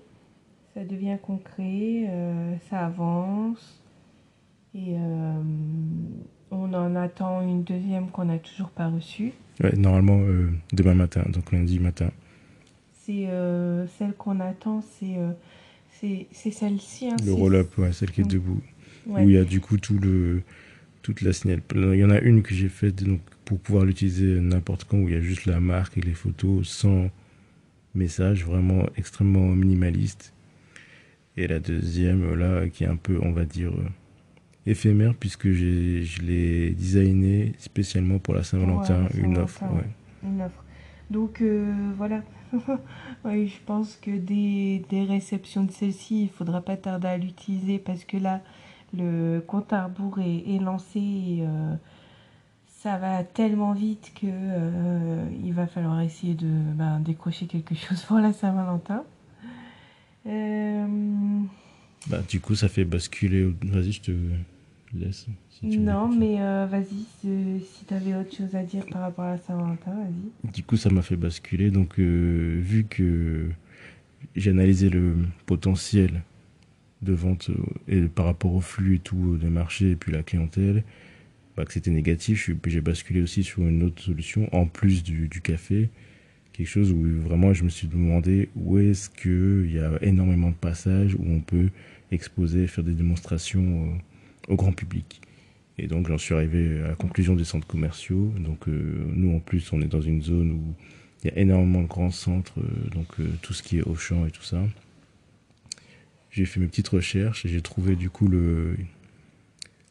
Ça 0.73 0.83
devient 0.83 1.17
concret. 1.21 2.05
Euh, 2.09 2.55
ça 2.69 2.85
avance. 2.85 3.81
Et 4.75 4.95
on 6.51 6.73
en 6.73 6.95
attend 6.95 7.41
une 7.41 7.63
deuxième 7.63 8.11
qu'on 8.11 8.25
n'a 8.25 8.37
toujours 8.37 8.69
pas 8.69 8.87
reçue. 8.87 9.33
Ouais, 9.63 9.75
normalement 9.75 10.21
demain 10.71 10.93
matin, 10.93 11.23
donc 11.27 11.51
lundi 11.51 11.79
matin. 11.79 12.11
C'est 12.91 13.27
celle 13.97 14.13
qu'on 14.13 14.39
attend, 14.39 14.81
c'est 14.81 15.17
c'est 16.31 16.51
celle-ci. 16.51 17.09
Hein, 17.09 17.15
le 17.25 17.33
roll-up, 17.33 17.77
ouais, 17.77 17.91
celle 17.91 18.11
qui 18.11 18.21
est 18.21 18.27
debout. 18.27 18.61
Où 19.07 19.17
il 19.19 19.31
y 19.31 19.37
a 19.37 19.43
du 19.43 19.59
coup 19.59 19.77
tout 19.77 19.97
le, 19.97 20.43
toute 21.01 21.21
la 21.21 21.33
signal. 21.33 21.61
Il 21.75 21.95
y 21.95 22.03
en 22.03 22.11
a 22.11 22.19
une 22.19 22.43
que 22.43 22.53
j'ai 22.53 22.69
faite 22.69 23.03
donc, 23.03 23.21
pour 23.45 23.59
pouvoir 23.59 23.85
l'utiliser 23.85 24.39
n'importe 24.39 24.83
quand, 24.83 24.97
où 24.97 25.07
il 25.07 25.15
y 25.15 25.17
a 25.17 25.21
juste 25.21 25.45
la 25.45 25.59
marque 25.59 25.97
et 25.97 26.01
les 26.01 26.13
photos 26.13 26.67
sans 26.67 27.09
message, 27.95 28.45
vraiment 28.45 28.85
extrêmement 28.97 29.47
minimaliste. 29.47 30.33
Et 31.39 31.47
la 31.47 31.59
deuxième, 31.59 32.33
là, 32.35 32.67
qui 32.67 32.83
est 32.83 32.87
un 32.87 32.97
peu, 32.97 33.17
on 33.21 33.31
va 33.31 33.45
dire, 33.45 33.71
euh, 33.71 33.89
éphémère, 34.65 35.13
puisque 35.15 35.49
je 35.49 36.21
l'ai 36.21 36.71
designé 36.71 37.53
spécialement 37.59 38.19
pour 38.19 38.33
la 38.33 38.43
Saint-Valentin, 38.43 39.07
une 39.15 39.37
offre. 39.37 39.63
Une 40.21 40.41
offre. 40.41 40.63
Donc 41.09 41.41
euh, 41.41 41.73
voilà, 41.97 42.21
oui, 43.25 43.47
je 43.47 43.57
pense 43.65 43.95
que 43.95 44.11
des, 44.11 44.83
des 44.89 45.05
réceptions 45.05 45.63
de 45.63 45.71
celle-ci, 45.71 46.23
il 46.23 46.29
faudra 46.29 46.61
pas 46.61 46.77
tarder 46.77 47.07
à 47.07 47.17
l'utiliser 47.17 47.79
parce 47.79 48.03
que 48.03 48.17
là, 48.17 48.41
le 48.93 49.39
compte 49.39 49.71
à 49.73 49.85
rebours 49.85 50.19
est, 50.19 50.59
lancé 50.59 50.99
et 50.99 51.45
euh, 51.47 51.73
ça 52.67 52.97
va 52.97 53.23
tellement 53.23 53.73
vite 53.73 54.11
que 54.13 54.27
euh, 54.27 55.25
il 55.43 55.53
va 55.53 55.67
falloir 55.67 56.01
essayer 56.01 56.33
de 56.33 56.49
ben, 56.75 56.99
décrocher 56.99 57.47
quelque 57.47 57.75
chose 57.87 58.03
pour 58.03 58.19
la 58.19 58.33
Saint-Valentin. 58.33 59.03
Bah, 62.07 62.21
du 62.27 62.39
coup, 62.39 62.55
ça 62.55 62.69
fait 62.69 62.85
basculer. 62.85 63.51
Vas-y, 63.63 63.91
je 63.91 64.01
te 64.01 64.11
laisse. 64.93 65.27
non, 65.63 66.07
mais 66.07 66.37
vas-y, 66.67 67.05
si 67.21 67.85
tu 67.85 67.93
avais 67.93 68.15
autre 68.15 68.35
chose 68.35 68.55
à 68.55 68.63
dire 68.63 68.85
par 68.87 69.01
rapport 69.01 69.25
à 69.25 69.37
Saint-Valentin, 69.37 69.91
vas-y. 69.91 70.51
Du 70.51 70.63
coup, 70.63 70.77
ça 70.77 70.89
m'a 70.89 71.01
fait 71.01 71.17
basculer. 71.17 71.71
Donc, 71.71 71.99
vu 71.99 72.85
que 72.89 73.49
j'ai 74.35 74.51
analysé 74.51 74.89
le 74.89 75.15
potentiel 75.45 76.21
de 77.01 77.13
vente 77.13 77.49
euh, 77.49 77.55
et 77.87 78.01
par 78.07 78.25
rapport 78.25 78.53
au 78.53 78.61
flux 78.61 78.95
et 78.95 78.99
tout 78.99 79.37
des 79.37 79.49
marchés 79.49 79.91
et 79.91 79.95
puis 79.95 80.11
la 80.11 80.23
clientèle, 80.23 80.83
bah, 81.55 81.65
que 81.65 81.73
c'était 81.73 81.91
négatif. 81.91 82.51
J'ai 82.65 82.81
basculé 82.81 83.21
aussi 83.21 83.43
sur 83.43 83.61
une 83.63 83.83
autre 83.83 84.01
solution 84.01 84.53
en 84.53 84.65
plus 84.65 85.03
du, 85.03 85.27
du 85.27 85.41
café, 85.41 85.89
quelque 86.59 86.67
chose 86.67 86.91
où 86.91 87.01
vraiment 87.21 87.53
je 87.53 87.63
me 87.63 87.69
suis 87.69 87.87
demandé 87.87 88.49
où 88.57 88.77
est-ce 88.79 89.09
qu'il 89.09 89.73
y 89.73 89.79
a 89.79 89.91
énormément 90.01 90.49
de 90.49 90.55
passages 90.55 91.15
où 91.15 91.23
on 91.25 91.39
peut 91.39 91.69
exposer, 92.11 92.67
faire 92.67 92.83
des 92.83 92.95
démonstrations 92.95 93.97
au, 94.49 94.55
grand 94.57 94.73
public. 94.73 95.21
Et 95.77 95.87
donc 95.87 96.09
j'en 96.09 96.17
suis 96.17 96.33
arrivé 96.33 96.81
à 96.81 96.89
la 96.89 96.95
conclusion 96.95 97.33
des 97.37 97.45
centres 97.45 97.65
commerciaux. 97.65 98.33
Donc 98.39 98.67
euh, 98.67 99.05
nous 99.15 99.33
en 99.37 99.39
plus 99.39 99.71
on 99.71 99.81
est 99.81 99.87
dans 99.87 100.01
une 100.01 100.21
zone 100.21 100.51
où 100.51 100.73
il 101.23 101.31
y 101.31 101.33
a 101.33 101.39
énormément 101.39 101.81
de 101.81 101.87
grands 101.87 102.11
centres, 102.11 102.59
euh, 102.59 102.89
donc 102.93 103.07
tout 103.41 103.53
ce 103.53 103.63
qui 103.63 103.77
est 103.77 103.83
Auchan 103.83 104.25
et 104.25 104.31
tout 104.31 104.43
ça 104.43 104.61
j'ai 106.31 106.45
fait 106.45 106.59
mes 106.59 106.67
petites 106.67 106.89
recherches 106.89 107.45
et 107.45 107.49
j'ai 107.49 107.61
trouvé 107.61 107.95
du 107.95 108.09
coup 108.09 108.27
le, 108.27 108.77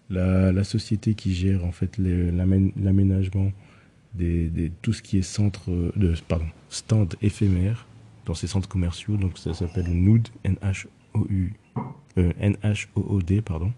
la, 0.08 0.52
la, 0.52 0.64
société 0.64 1.14
qui 1.14 1.34
gère 1.34 1.64
en 1.64 1.72
fait 1.72 1.98
l'aménagement 1.98 3.50
tout 4.82 4.92
ce 4.92 5.02
qui 5.02 5.18
est 5.18 5.22
centre 5.22 5.70
de 5.70 6.14
pardon 6.26 6.46
stand 6.68 7.14
éphémère 7.22 7.86
dans 8.26 8.34
ces 8.34 8.46
centres 8.46 8.68
commerciaux. 8.68 9.16
Donc 9.16 9.38
ça 9.38 9.54
s'appelle 9.54 9.88
Nood 9.88 10.28
N 10.44 10.56
H 10.62 10.86
O 11.14 11.26
U 11.30 11.52
euh, 12.18 12.32
N 12.38 12.56
H 12.62 12.88
O 12.94 13.04
O 13.08 13.22
D 13.22 13.40
pardon. 13.40 13.72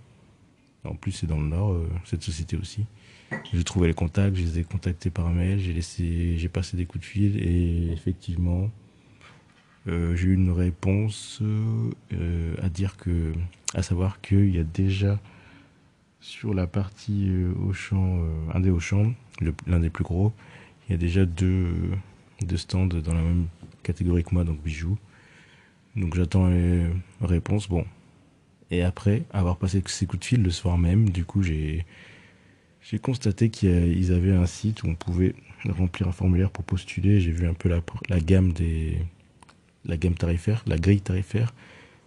En 0.85 0.95
plus 0.95 1.13
c'est 1.13 1.27
dans 1.27 1.41
le 1.41 1.47
nord 1.47 1.73
euh, 1.73 1.89
cette 2.05 2.23
société 2.23 2.57
aussi. 2.57 2.87
J'ai 3.53 3.65
trouvé 3.65 3.89
les 3.89 3.95
contacts 3.95 4.37
je 4.37 4.43
les 4.43 4.59
ai 4.59 4.65
contactés 4.65 5.11
par 5.11 5.31
mail 5.31 5.61
j'ai 5.61 6.49
passé 6.49 6.77
des 6.77 6.85
coups 6.85 7.05
de 7.05 7.07
fil 7.07 7.37
et 7.37 7.93
effectivement 7.93 8.71
euh, 9.89 10.15
j'ai 10.15 10.29
eu 10.29 10.35
une 10.35 10.51
réponse 10.51 11.41
euh, 11.43 12.55
à 12.63 12.69
dire 12.69 12.97
que, 12.97 13.33
à 13.75 13.83
savoir 13.83 14.21
qu'il 14.21 14.55
y 14.55 14.59
a 14.59 14.65
déjà 14.65 15.19
sur 16.21 16.55
la 16.55 16.67
partie 16.67 17.29
euh, 17.29 17.53
Auchan, 17.67 18.21
un 18.53 18.61
des 18.61 18.71
Auchan, 18.71 19.15
l'un 19.67 19.81
des 19.81 19.91
plus 19.91 20.05
gros, 20.05 20.33
il 20.89 20.93
y 20.93 20.95
a 20.95 20.99
déjà 20.99 21.25
deux, 21.25 21.73
deux 22.43 22.57
stands 22.57 22.87
dans 22.87 23.15
la 23.15 23.23
même 23.23 23.47
catégorie 23.83 24.25
que 24.25 24.35
moi, 24.35 24.45
donc 24.45 24.61
bijoux. 24.63 24.99
Donc 25.97 26.15
j'attends 26.15 26.49
les 26.49 26.87
réponses. 27.21 27.69
Bon. 27.69 27.85
Et 28.71 28.83
après, 28.83 29.25
avoir 29.33 29.57
passé 29.57 29.83
ces 29.87 30.07
coups 30.07 30.21
de 30.21 30.25
fil 30.25 30.43
le 30.43 30.51
soir 30.51 30.79
même, 30.79 31.11
du 31.11 31.25
coup, 31.25 31.43
j'ai 31.43 31.85
j'ai 32.83 32.99
constaté 32.99 33.51
qu'ils 33.51 34.13
avaient 34.13 34.35
un 34.35 34.47
site 34.47 34.83
où 34.83 34.89
on 34.89 34.95
pouvait 34.95 35.35
remplir 35.69 36.09
un 36.09 36.13
formulaire 36.13 36.51
pour 36.51 36.65
postuler. 36.65 37.21
J'ai 37.21 37.31
vu 37.31 37.47
un 37.47 37.55
peu 37.55 37.69
la 38.09 38.21
gamme 38.21 38.53
des, 38.53 38.99
la 39.85 39.97
gamme 39.97 40.15
tarifaire, 40.15 40.63
la 40.67 40.79
grille 40.79 41.01
tarifaire. 41.01 41.55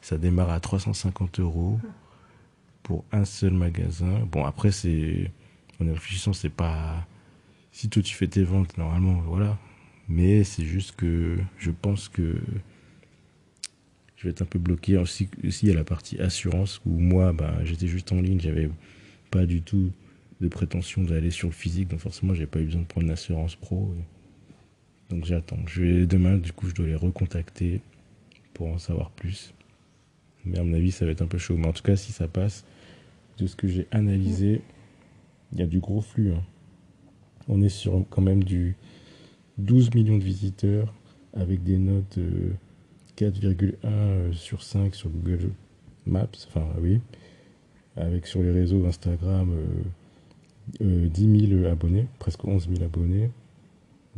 Ça 0.02 0.18
démarre 0.18 0.50
à 0.50 0.60
350 0.60 1.40
euros 1.40 1.80
pour 2.84 3.06
un 3.12 3.26
seul 3.26 3.54
magasin. 3.54 4.20
Bon, 4.32 4.46
après, 4.46 4.72
c'est. 4.72 5.32
En 5.80 5.88
y 5.88 5.92
réfléchissant, 5.92 6.34
c'est 6.34 6.50
pas. 6.50 7.08
Si 7.72 7.90
toi 7.90 8.04
tu 8.04 8.14
fais 8.14 8.28
tes 8.28 8.44
ventes, 8.44 8.78
normalement, 8.78 9.22
voilà. 9.22 9.58
Mais 10.08 10.44
c'est 10.44 10.66
juste 10.66 10.96
que 10.96 11.38
je 11.58 11.72
pense 11.72 12.10
que 12.10 12.38
je 14.18 14.24
vais 14.24 14.30
être 14.30 14.42
un 14.42 14.46
peu 14.46 14.60
bloqué. 14.60 14.98
Aussi, 14.98 15.30
il 15.44 15.70
y 15.70 15.72
a 15.72 15.76
la 15.76 15.84
partie 15.84 16.20
assurance 16.20 16.82
où 16.86 16.92
moi, 16.92 17.34
bah, 17.34 17.58
j'étais 17.64 17.88
juste 17.88 18.12
en 18.12 18.22
ligne, 18.22 18.40
j'avais 18.40 18.70
pas 19.32 19.46
du 19.46 19.62
tout 19.62 19.92
de 20.42 20.48
prétention 20.48 21.04
d'aller 21.04 21.32
sur 21.32 21.48
le 21.48 21.54
physique, 21.54 21.88
donc 21.88 22.02
forcément, 22.02 22.34
j'ai 22.34 22.46
pas 22.46 22.60
eu 22.60 22.66
besoin 22.66 22.82
de 22.82 22.88
prendre 22.88 23.08
une 23.08 23.14
assurance 23.14 23.56
pro. 23.56 23.94
Donc 25.10 25.26
j'attends. 25.26 25.60
Je 25.68 25.82
vais 25.82 26.06
demain, 26.06 26.38
du 26.38 26.52
coup, 26.54 26.68
je 26.70 26.76
dois 26.76 26.86
les 26.86 26.96
recontacter 26.96 27.82
pour 28.54 28.68
en 28.68 28.78
savoir 28.78 29.10
plus. 29.12 29.54
Mais 30.46 30.60
à 30.60 30.64
mon 30.64 30.74
avis, 30.74 30.92
ça 30.92 31.06
va 31.06 31.12
être 31.12 31.22
un 31.22 31.28
peu 31.28 31.38
chaud. 31.38 31.58
Mais 31.58 31.68
en 31.68 31.74
tout 31.74 31.84
cas, 31.84 31.96
si 31.96 32.12
ça 32.12 32.28
passe, 32.28 32.66
de 33.38 33.48
ce 33.48 33.56
que 33.56 33.68
j'ai 33.68 33.88
analysé, 33.92 34.62
il 35.52 35.60
y 35.60 35.62
a 35.62 35.68
du 35.68 35.80
gros 35.80 36.02
flux. 36.02 36.34
Hein. 36.34 36.44
On 37.48 37.62
est 37.62 37.70
sur 37.70 38.06
quand 38.10 38.22
même 38.22 38.44
du 38.44 38.76
12 39.58 39.94
millions 39.94 40.18
de 40.18 40.24
visiteurs 40.24 40.94
avec 41.34 41.64
des 41.64 41.78
notes 41.78 42.20
4,1 43.18 43.76
euh, 43.86 44.32
sur 44.34 44.64
5 44.64 44.96
sur 44.96 45.10
Google 45.10 45.52
Maps. 46.06 46.28
Enfin, 46.48 46.68
oui. 46.80 47.02
Avec 47.96 48.26
sur 48.26 48.42
les 48.42 48.52
réseaux 48.52 48.86
Instagram 48.86 49.56
10 50.80 50.82
euh, 50.82 51.10
000 51.50 51.62
euh, 51.64 51.72
abonnés, 51.72 52.08
presque 52.20 52.44
11 52.46 52.70
000 52.70 52.84
abonnés 52.84 53.30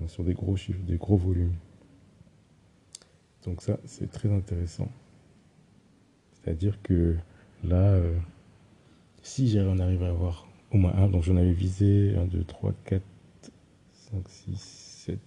sur 0.07 0.23
des 0.23 0.33
gros 0.33 0.55
chiffres, 0.55 0.83
des 0.85 0.97
gros 0.97 1.17
volumes. 1.17 1.53
Donc 3.45 3.61
ça, 3.61 3.77
c'est 3.85 4.11
très 4.11 4.31
intéressant. 4.31 4.89
C'est-à-dire 6.33 6.81
que 6.81 7.15
là, 7.63 7.93
euh, 7.93 8.17
si 9.25 9.49
j'arrive 9.49 9.71
en 9.71 9.79
arrive 9.79 10.03
à 10.03 10.09
avoir 10.09 10.47
au 10.71 10.77
moins 10.77 10.93
un, 10.93 11.09
donc 11.09 11.23
j'en 11.23 11.35
avais 11.35 11.51
visé 11.51 12.15
1, 12.15 12.25
2, 12.25 12.43
3, 12.43 12.73
4, 12.85 13.03
5, 14.11 14.29
6, 14.29 14.55
7, 14.55 15.19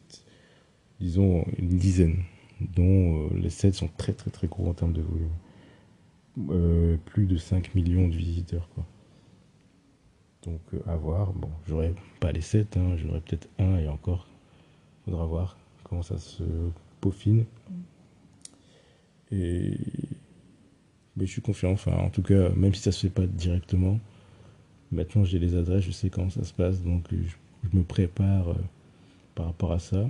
disons 1.00 1.45
une 1.59 1.76
dizaine, 1.76 2.23
dont 2.61 3.26
euh, 3.26 3.28
les 3.35 3.50
7 3.50 3.75
sont 3.75 3.90
très 3.97 4.12
très 4.12 4.31
très 4.31 4.47
gros 4.47 4.69
en 4.69 4.75
termes 4.75 4.93
de 4.93 5.02
volume. 5.02 5.33
Euh, 6.50 6.97
plus 7.07 7.26
de 7.26 7.37
5 7.37 7.75
millions 7.75 8.07
de 8.07 8.14
visiteurs. 8.14 8.69
Quoi. 8.76 8.87
Donc 10.45 10.61
euh, 10.75 10.81
à 10.87 10.95
voir, 10.95 11.33
bon, 11.33 11.50
j'aurais 11.67 11.93
pas 12.21 12.31
les 12.31 12.40
7, 12.40 12.76
hein, 12.76 12.97
j'aurais 12.97 13.21
peut-être 13.21 13.49
un 13.59 13.78
et 13.78 13.88
encore. 13.88 14.28
Faudra 15.07 15.26
voir 15.26 15.59
comment 15.83 16.02
ça 16.02 16.19
se 16.19 16.45
peaufine. 17.00 17.47
Et 19.33 19.76
mais 21.19 21.27
je 21.27 21.33
suis 21.33 21.43
confiant, 21.43 21.73
enfin 21.73 21.93
en 21.93 22.11
tout 22.11 22.23
cas, 22.23 22.51
même 22.51 22.75
si 22.75 22.83
ça 22.83 22.93
se 22.93 23.01
fait 23.01 23.13
pas 23.13 23.27
directement, 23.27 23.99
maintenant 24.93 25.25
j'ai 25.25 25.39
les 25.39 25.57
adresses, 25.57 25.85
je 25.85 25.91
sais 25.91 26.11
comment 26.11 26.31
ça 26.31 26.45
se 26.45 26.53
passe, 26.53 26.83
donc 26.83 27.05
je, 27.11 27.77
me 27.77 27.83
prépare 27.83 28.51
euh, 28.51 28.55
par 29.35 29.47
rapport 29.47 29.73
à 29.73 29.81
ça. 29.81 30.09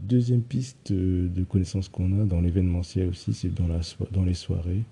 Deuxième 0.00 0.42
piste 0.42 0.90
euh, 0.90 1.28
de 1.28 1.44
connaissances 1.44 1.88
qu'on 1.88 2.20
a 2.20 2.24
dans 2.24 2.40
l'événementiel 2.40 3.08
aussi, 3.08 3.32
c'est 3.32 3.54
dans, 3.54 4.24
les 4.24 4.34
soirées. 4.34 4.82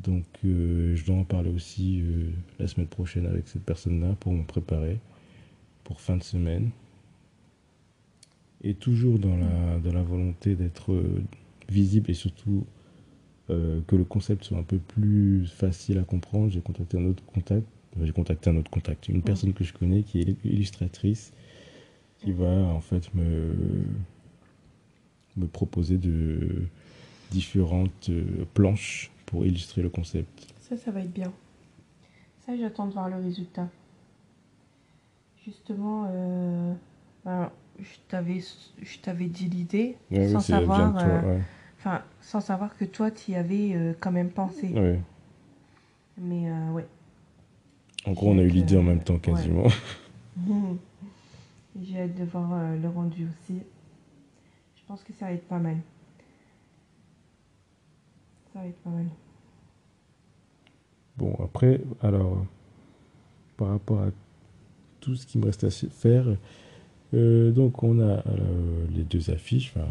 Donc 0.00 0.24
euh, 0.44 0.96
je 0.96 1.04
dois 1.06 1.16
en 1.16 1.24
parler 1.24 1.50
aussi 1.50 2.02
la 2.58 2.66
semaine 2.66 2.88
prochaine 2.88 3.26
avec 3.26 3.46
cette 3.48 3.62
personne-là 3.62 4.16
pour 4.20 4.32
me 4.32 4.42
préparer 4.42 4.98
pour 5.84 6.00
fin 6.00 6.16
de 6.16 6.22
semaine. 6.22 6.70
Et 8.62 8.74
toujours 8.74 9.20
dans 9.20 9.36
la 9.36 10.02
volonté 10.02 10.56
d'être 10.56 11.00
visible 11.68 12.10
et 12.10 12.14
surtout 12.14 12.66
euh, 13.50 13.80
que 13.86 13.96
le 13.96 14.04
concept 14.04 14.44
soit 14.44 14.58
un 14.58 14.62
peu 14.62 14.78
plus 14.78 15.46
facile 15.46 15.98
à 15.98 16.02
comprendre, 16.02 16.50
j'ai 16.50 16.60
contacté 16.60 16.98
un 16.98 17.06
autre 17.06 17.22
contact. 17.24 17.66
J'ai 18.00 18.12
contacté 18.12 18.50
un 18.50 18.56
autre 18.56 18.70
contact, 18.70 19.08
une 19.08 19.22
personne 19.22 19.52
que 19.54 19.64
je 19.64 19.72
connais 19.72 20.02
qui 20.02 20.20
est 20.20 20.36
illustratrice, 20.44 21.32
qui 22.20 22.32
va 22.32 22.46
en 22.46 22.80
fait 22.80 23.12
me, 23.14 23.54
me 25.36 25.46
proposer 25.46 25.96
de 25.96 26.66
différentes 27.30 28.10
euh, 28.10 28.44
planches 28.54 29.10
pour 29.26 29.46
illustrer 29.46 29.82
le 29.82 29.88
concept. 29.88 30.46
Ça, 30.60 30.76
ça 30.76 30.90
va 30.90 31.00
être 31.00 31.12
bien. 31.12 31.32
Ça, 32.46 32.56
j'attends 32.56 32.86
de 32.86 32.92
voir 32.92 33.08
le 33.08 33.16
résultat. 33.16 33.68
Justement, 35.44 36.06
euh, 36.10 36.74
ben, 37.24 37.50
je 37.80 38.98
t'avais 39.00 39.26
dit 39.26 39.48
l'idée 39.48 39.96
sans 40.12 40.40
savoir. 40.40 40.94
Enfin, 41.78 42.02
sans 42.20 42.40
savoir 42.40 42.76
que 42.76 42.84
toi, 42.84 43.10
tu 43.10 43.32
y 43.32 43.34
avais 43.36 43.72
euh, 43.74 43.92
quand 44.00 44.10
même 44.10 44.30
pensé. 44.30 44.72
Oui. 44.74 44.98
Mais 46.18 46.50
euh, 46.50 46.72
ouais. 46.72 46.86
En 48.04 48.12
gros, 48.12 48.30
on 48.32 48.38
a 48.38 48.42
eu 48.42 48.48
l'idée 48.48 48.76
en 48.76 48.82
même 48.82 49.02
temps 49.02 49.18
quasiment. 49.18 49.68
J'ai 51.80 52.00
hâte 52.00 52.16
de 52.16 52.24
voir 52.24 52.52
euh, 52.52 52.76
le 52.76 52.88
rendu 52.88 53.28
aussi. 53.28 53.60
Je 54.76 54.82
pense 54.88 55.04
que 55.04 55.12
ça 55.12 55.26
va 55.26 55.32
être 55.32 55.46
pas 55.46 55.58
mal. 55.58 55.76
Ça 58.52 58.60
va 58.60 58.66
être 58.66 58.78
pas 58.78 58.90
mal. 58.90 59.06
Bon, 61.16 61.36
après, 61.44 61.80
alors, 62.02 62.44
par 63.56 63.68
rapport 63.68 64.00
à 64.00 64.10
tout 65.00 65.14
ce 65.14 65.26
qui 65.26 65.38
me 65.38 65.46
reste 65.46 65.62
à 65.64 65.70
faire, 65.70 66.26
donc 67.12 67.82
on 67.82 68.00
a 68.00 68.22
les 68.90 69.02
deux 69.02 69.30
affiches, 69.30 69.72
enfin, 69.74 69.88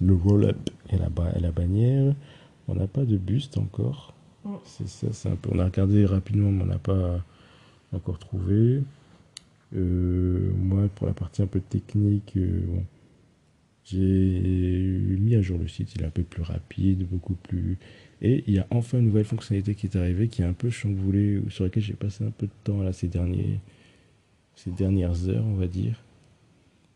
le 0.00 0.14
roll-up 0.14 0.70
et 0.90 0.96
la, 0.96 1.08
la 1.40 1.50
bannière. 1.52 2.14
On 2.68 2.74
n'a 2.74 2.86
pas 2.86 3.04
de 3.04 3.16
buste 3.16 3.58
encore. 3.58 4.14
Mm. 4.44 4.54
C'est 4.64 4.88
ça, 4.88 5.06
c'est 5.12 5.28
un 5.28 5.36
peu. 5.36 5.50
On 5.52 5.58
a 5.58 5.64
regardé 5.64 6.04
rapidement, 6.06 6.50
mais 6.50 6.62
on 6.62 6.66
n'a 6.66 6.78
pas 6.78 7.24
encore 7.92 8.18
trouvé. 8.18 8.82
Euh, 9.76 10.52
moi, 10.56 10.88
pour 10.94 11.06
la 11.06 11.12
partie 11.12 11.42
un 11.42 11.46
peu 11.46 11.60
technique, 11.60 12.34
euh, 12.36 12.60
j'ai 13.84 13.98
mis 15.18 15.34
à 15.34 15.42
jour 15.42 15.58
le 15.58 15.68
site. 15.68 15.94
Il 15.94 16.02
est 16.02 16.06
un 16.06 16.10
peu 16.10 16.22
plus 16.22 16.42
rapide, 16.42 17.06
beaucoup 17.08 17.34
plus. 17.34 17.78
Et 18.22 18.44
il 18.46 18.54
y 18.54 18.58
a 18.58 18.66
enfin 18.70 18.98
une 18.98 19.06
nouvelle 19.06 19.24
fonctionnalité 19.24 19.74
qui 19.74 19.86
est 19.86 19.96
arrivée, 19.96 20.28
qui 20.28 20.42
est 20.42 20.46
un 20.46 20.52
peu 20.52 20.70
chamboulée, 20.70 21.42
sur 21.48 21.64
laquelle 21.64 21.82
j'ai 21.82 21.94
passé 21.94 22.24
un 22.24 22.30
peu 22.30 22.46
de 22.46 22.52
temps 22.62 22.82
là 22.82 22.92
ces 22.92 23.08
derniers, 23.08 23.60
ces 24.54 24.70
dernières 24.70 25.28
heures, 25.28 25.44
on 25.44 25.54
va 25.54 25.66
dire 25.66 26.02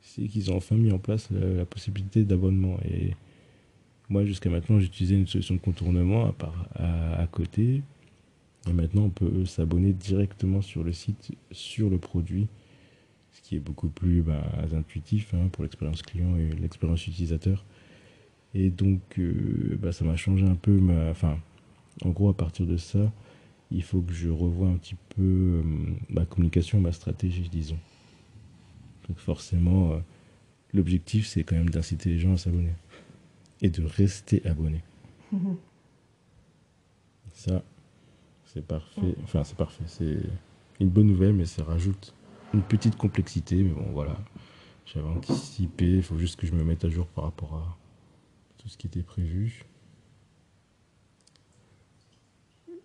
c'est 0.08 0.26
qu'ils 0.26 0.50
ont 0.50 0.56
enfin 0.56 0.76
mis 0.76 0.90
en 0.90 0.98
place 0.98 1.28
la, 1.30 1.64
possibilité 1.64 2.24
d'abonnement. 2.24 2.78
Et 2.84 3.14
moi, 4.08 4.24
jusqu'à 4.24 4.50
maintenant, 4.50 4.78
j'utilisais 4.80 5.14
une 5.14 5.26
solution 5.26 5.54
de 5.54 5.60
contournement 5.60 6.26
à, 6.26 6.32
part, 6.32 6.68
à, 6.74 7.26
côté. 7.26 7.82
Et 8.68 8.72
maintenant, 8.72 9.04
on 9.04 9.10
peut 9.10 9.44
s'abonner 9.44 9.92
directement 9.92 10.62
sur 10.62 10.82
le 10.82 10.92
site, 10.92 11.32
sur 11.50 11.90
le 11.90 11.98
produit, 11.98 12.48
ce 13.32 13.42
qui 13.42 13.56
est 13.56 13.60
beaucoup 13.60 13.88
plus 13.88 14.22
bah, 14.22 14.42
intuitif 14.74 15.34
hein, 15.34 15.48
pour 15.52 15.62
l'expérience 15.62 16.02
client 16.02 16.36
et 16.36 16.50
l'expérience 16.60 17.06
utilisateur. 17.06 17.64
Et 18.54 18.70
donc, 18.70 19.00
euh, 19.18 19.78
bah, 19.80 19.92
ça 19.92 20.04
m'a 20.04 20.16
changé 20.16 20.46
un 20.46 20.54
peu 20.54 20.72
ma. 20.72 21.10
Enfin, 21.10 21.38
en 22.02 22.10
gros, 22.10 22.30
à 22.30 22.36
partir 22.36 22.66
de 22.66 22.78
ça, 22.78 23.12
il 23.70 23.82
faut 23.82 24.00
que 24.00 24.14
je 24.14 24.30
revoie 24.30 24.68
un 24.68 24.76
petit 24.76 24.96
peu 25.10 25.22
euh, 25.22 25.62
ma 26.08 26.24
communication, 26.24 26.80
ma 26.80 26.92
stratégie, 26.92 27.48
disons. 27.50 27.78
Donc 29.08 29.18
forcément, 29.18 29.92
euh, 29.92 29.98
l'objectif, 30.72 31.26
c'est 31.26 31.44
quand 31.44 31.56
même 31.56 31.70
d'inciter 31.70 32.10
les 32.10 32.18
gens 32.18 32.34
à 32.34 32.36
s'abonner. 32.36 32.74
Et 33.62 33.70
de 33.70 33.84
rester 33.84 34.46
abonnés. 34.46 34.82
Ça, 37.34 37.62
c'est 38.46 38.66
parfait. 38.66 39.14
Enfin, 39.22 39.44
c'est 39.44 39.56
parfait. 39.56 39.84
C'est 39.86 40.18
une 40.80 40.88
bonne 40.88 41.06
nouvelle, 41.06 41.34
mais 41.34 41.44
ça 41.44 41.62
rajoute 41.62 42.14
une 42.52 42.62
petite 42.62 42.96
complexité. 42.96 43.62
Mais 43.62 43.70
bon, 43.70 43.86
voilà. 43.92 44.18
J'avais 44.86 45.06
anticipé. 45.08 45.96
Il 45.96 46.02
faut 46.02 46.18
juste 46.18 46.40
que 46.40 46.46
je 46.46 46.52
me 46.52 46.64
mette 46.64 46.84
à 46.84 46.88
jour 46.88 47.06
par 47.06 47.24
rapport 47.24 47.54
à 47.54 47.76
tout 48.58 48.68
ce 48.68 48.76
qui 48.76 48.88
était 48.88 49.02
prévu. 49.02 49.64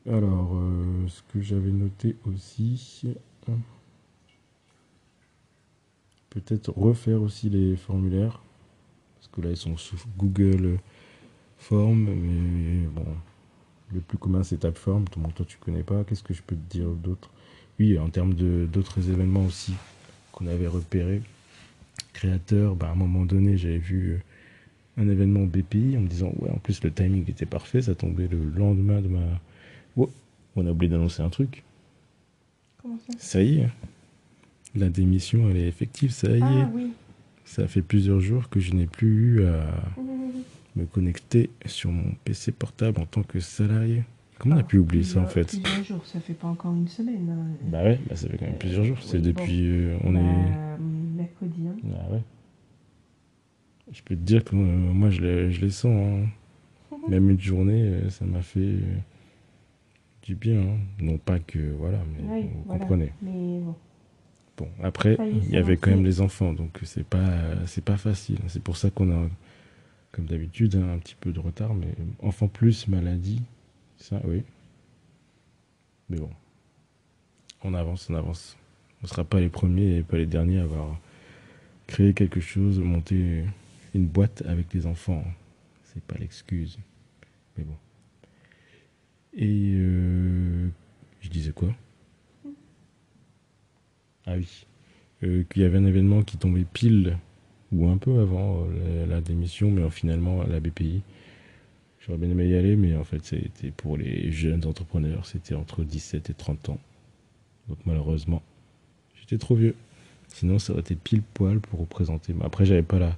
Alors, 0.06 0.52
euh, 0.54 1.08
ce 1.08 1.22
que 1.34 1.42
j'avais 1.42 1.72
noté 1.72 2.16
aussi. 2.26 3.16
Peut-être 6.34 6.74
refaire 6.76 7.22
aussi 7.22 7.50
les 7.50 7.76
formulaires. 7.76 8.42
Parce 9.16 9.30
que 9.32 9.42
là, 9.42 9.52
ils 9.52 9.58
sont 9.58 9.78
sous 9.78 9.98
Google 10.18 10.80
Form. 11.60 12.10
Mais 12.10 12.88
bon, 12.88 13.06
le 13.94 14.00
plus 14.00 14.18
commun, 14.18 14.44
c'est 14.44 14.64
le 14.64 14.74
monde, 15.22 15.34
toi, 15.36 15.46
tu 15.48 15.58
connais 15.58 15.84
pas? 15.84 16.04
Qu'est-ce 16.04 16.24
que 16.24 16.34
je 16.34 16.42
peux 16.42 16.56
te 16.56 16.72
dire 16.72 16.90
d'autre? 16.90 17.30
Oui, 17.80 17.98
en 18.00 18.10
termes 18.10 18.34
d'autres 18.34 19.10
événements 19.10 19.46
aussi 19.46 19.74
qu'on 20.32 20.48
avait 20.48 20.68
repérés. 20.68 21.22
Créateur, 22.14 22.76
bah, 22.76 22.88
à 22.88 22.92
un 22.92 22.96
moment 22.96 23.26
donné, 23.26 23.58
j'avais 23.58 23.78
vu 23.78 24.24
un 24.98 25.08
événement 25.08 25.44
BPI 25.44 25.98
en 25.98 26.02
me 26.02 26.08
disant 26.08 26.32
ouais 26.40 26.50
en 26.50 26.58
plus 26.58 26.84
le 26.84 26.92
timing 26.92 27.30
était 27.30 27.46
parfait 27.46 27.82
ça 27.82 27.96
tombait 27.96 28.28
le 28.28 28.38
lendemain 28.56 29.02
de 29.02 29.08
ma 29.08 29.26
oh, 29.98 30.10
on 30.56 30.68
a 30.68 30.72
oublié 30.72 30.92
d'annoncer 30.92 31.24
un 31.24 31.30
truc 31.30 31.64
Comment 32.82 33.00
ça? 33.00 33.14
Ça 33.18 33.42
y 33.42 33.62
est 33.62 33.70
la 34.76 34.90
démission, 34.90 35.50
elle 35.50 35.58
est 35.58 35.68
effective, 35.68 36.12
ça 36.12 36.32
y 36.32 36.40
est. 36.40 36.42
Ah, 36.42 36.70
ça 37.46 37.68
fait 37.68 37.82
plusieurs 37.82 38.20
jours 38.20 38.50
que 38.50 38.60
je 38.60 38.74
n'ai 38.74 38.88
plus 38.88 39.08
eu 39.08 39.46
à 39.46 39.66
me 40.76 40.86
connecter 40.86 41.50
sur 41.66 41.92
mon 41.92 42.14
PC 42.24 42.52
portable 42.52 43.00
en 43.00 43.06
tant 43.06 43.24
que 43.24 43.40
salarié. 43.40 44.04
Comment 44.40 44.56
on 44.56 44.60
a 44.60 44.64
pu 44.64 44.78
oublier 44.78 45.04
ça 45.04 45.22
en 45.22 45.28
fait? 45.28 45.48
Plusieurs 45.62 45.84
jours, 45.84 46.06
ça 46.06 46.20
fait 46.20 46.34
pas 46.34 46.48
encore 46.48 46.74
une 46.74 46.88
semaine. 46.88 47.30
Hein. 47.30 47.68
Bah 47.70 47.84
ouais, 47.84 48.00
bah 48.10 48.16
ça 48.16 48.28
fait 48.28 48.38
quand 48.38 48.46
même 48.46 48.58
plusieurs 48.58 48.84
jours. 48.84 48.98
C'est 49.02 49.22
depuis. 49.22 49.68
Euh, 49.68 49.98
on 50.04 50.14
bah, 50.14 50.20
est. 50.20 50.80
Mercredi. 51.16 51.68
Hein. 51.68 51.76
Ah 51.94 52.14
ouais. 52.14 52.22
Je 53.92 54.02
peux 54.02 54.16
te 54.16 54.22
dire 54.22 54.44
que 54.44 54.56
euh, 54.56 54.60
moi 54.60 55.10
je 55.12 55.22
les, 55.22 55.52
je 55.52 55.62
les 55.62 55.70
sens. 55.70 55.96
Hein. 55.96 56.98
Même 57.10 57.30
une 57.30 57.40
journée, 57.40 57.84
euh, 57.84 58.10
ça 58.10 58.26
m'a 58.26 58.42
fait 58.42 58.80
du 60.24 60.36
bien. 60.36 60.62
Non 61.00 61.18
pas 61.18 61.40
que. 61.40 61.60
Voilà, 61.78 62.00
mais 62.12 62.42
vous 62.66 62.74
comprenez. 62.74 63.14
Mais 63.22 63.60
bon. 63.60 63.76
Bon, 64.58 64.70
après, 64.84 65.18
il 65.20 65.50
y 65.50 65.58
avait 65.58 65.78
quand 65.78 65.90
même 65.90 66.06
les 66.06 66.22
enfants, 66.22 66.54
donc 66.54 66.80
c'est 66.84 67.06
pas, 67.06 67.66
c'est 67.66 67.84
pas 67.84 67.98
facile. 67.98 68.40
C'est 68.48 68.62
pour 68.62 68.78
ça 68.78 68.92
qu'on 68.92 69.12
a, 69.12 69.28
comme 70.12 70.26
d'habitude, 70.26 70.76
un 70.76 71.00
petit 71.00 71.16
peu 71.20 71.32
de 71.32 71.40
retard, 71.40 71.74
mais 71.74 71.94
enfant 72.22 72.48
plus 72.48 72.88
maladie, 72.88 73.42
ça, 73.98 74.22
oui. 74.26 74.44
Mais 76.10 76.18
bon, 76.18 76.30
on 77.64 77.74
avance, 77.74 78.10
on 78.10 78.16
avance. 78.16 78.58
On 79.02 79.08
sera 79.08 79.24
pas 79.24 79.40
les 79.40 79.50
premiers 79.50 79.98
et 79.98 80.04
pas 80.04 80.18
les 80.18 80.26
derniers 80.26 80.60
à 80.60 80.64
avoir 80.64 81.00
créé 81.88 82.14
quelque 82.14 82.40
chose, 82.40 82.80
monté 82.80 83.44
une 83.94 84.06
boîte 84.06 84.44
avec 84.48 84.74
les 84.74 84.86
enfants. 84.86 85.24
C'est 85.84 86.04
pas 86.04 86.18
l'excuse. 86.20 86.78
Mais 87.58 87.64
bon. 87.64 87.76
Et 89.36 89.74
euh, 89.76 90.70
je 91.22 91.30
disais 91.30 91.52
quoi? 91.52 91.70
Ah 94.26 94.34
oui. 94.38 94.66
Euh, 95.24 95.44
qu'il 95.50 95.62
y 95.62 95.66
avait 95.66 95.78
un 95.78 95.86
événement 95.86 96.22
qui 96.22 96.38
tombait 96.38 96.66
pile 96.66 97.18
ou 97.72 97.88
un 97.88 97.98
peu 97.98 98.20
avant 98.20 98.66
euh, 98.66 99.06
la, 99.06 99.22
démission, 99.22 99.72
mais 99.72 99.90
finalement 99.90 100.42
à 100.42 100.48
la 100.48 100.60
BPI. 100.60 101.02
J'aurais 102.00 102.18
bien 102.18 102.30
aimé 102.30 102.48
y 102.48 102.56
aller, 102.56 102.76
mais 102.76 102.96
en 102.96 103.04
fait, 103.04 103.24
c'était 103.24 103.72
pour 103.72 103.98
les 103.98 104.32
jeunes 104.32 104.66
entrepreneurs. 104.66 105.26
C'était 105.26 105.56
entre 105.56 105.84
17 105.84 106.30
et 106.30 106.34
30 106.34 106.70
ans. 106.70 106.80
Donc 107.70 107.78
malheureusement, 107.86 108.42
j'étais 109.16 109.38
trop 109.38 109.56
vieux. 109.56 109.76
Sinon, 110.28 110.60
ça 110.60 110.74
aurait 110.74 110.82
été 110.82 110.96
pile 110.96 111.22
poil 111.22 111.60
pour 111.62 111.80
représenter. 111.80 112.36
Après, 112.44 112.66
j'avais 112.66 112.84
pas 112.84 113.00
là. 113.00 113.18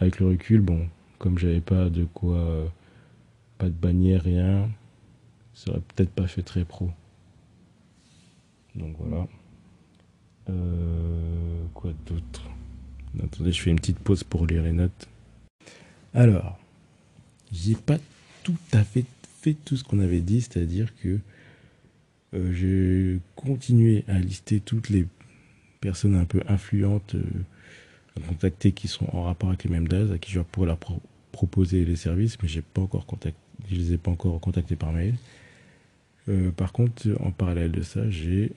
Avec 0.00 0.18
le 0.18 0.26
recul, 0.26 0.60
bon, 0.60 0.88
comme 1.18 1.38
j'avais 1.38 1.60
pas 1.60 1.88
de 1.88 2.04
quoi. 2.04 2.36
euh, 2.36 2.66
pas 3.58 3.66
de 3.66 3.74
bannière, 3.74 4.22
rien. 4.22 4.70
Ça 5.54 5.70
aurait 5.70 5.82
peut-être 5.94 6.10
pas 6.10 6.26
fait 6.26 6.42
très 6.42 6.64
pro. 6.64 6.90
Donc 8.74 8.96
voilà. 8.98 9.26
Euh, 10.50 11.62
quoi 11.74 11.92
d'autre? 12.06 12.42
Attendez, 13.22 13.52
je 13.52 13.60
fais 13.62 13.70
une 13.70 13.78
petite 13.78 13.98
pause 13.98 14.24
pour 14.24 14.46
lire 14.46 14.62
les 14.62 14.72
notes. 14.72 15.08
Alors, 16.14 16.58
j'ai 17.52 17.74
pas 17.74 17.98
tout 18.42 18.56
à 18.72 18.82
fait 18.84 19.04
fait 19.42 19.56
tout 19.64 19.76
ce 19.76 19.84
qu'on 19.84 20.00
avait 20.00 20.20
dit, 20.20 20.42
c'est-à-dire 20.42 20.92
que 21.02 21.18
euh, 22.34 22.52
j'ai 22.52 23.20
continué 23.36 24.04
à 24.06 24.18
lister 24.18 24.60
toutes 24.60 24.90
les 24.90 25.06
personnes 25.80 26.14
un 26.14 26.26
peu 26.26 26.42
influentes 26.46 27.14
euh, 27.14 27.22
à 28.18 28.20
contacter 28.20 28.72
qui 28.72 28.86
sont 28.86 29.06
en 29.16 29.22
rapport 29.22 29.48
avec 29.48 29.64
les 29.64 29.70
mêmes 29.70 29.88
DAS, 29.88 30.12
à 30.12 30.18
qui 30.18 30.30
je 30.30 30.40
pourrais 30.40 30.66
leur 30.66 30.76
pro- 30.76 31.00
proposer 31.32 31.86
les 31.86 31.96
services, 31.96 32.36
mais 32.42 32.48
j'ai 32.48 32.60
pas 32.60 32.82
encore 32.82 33.06
contacté, 33.06 33.40
je 33.70 33.76
les 33.76 33.92
ai 33.94 33.96
pas 33.98 34.10
encore 34.10 34.38
contactés 34.40 34.76
par 34.76 34.92
mail. 34.92 35.14
Par 36.56 36.72
contre, 36.72 37.08
en 37.18 37.32
parallèle 37.32 37.72
de 37.72 37.82
ça, 37.82 38.08
j'ai 38.08 38.52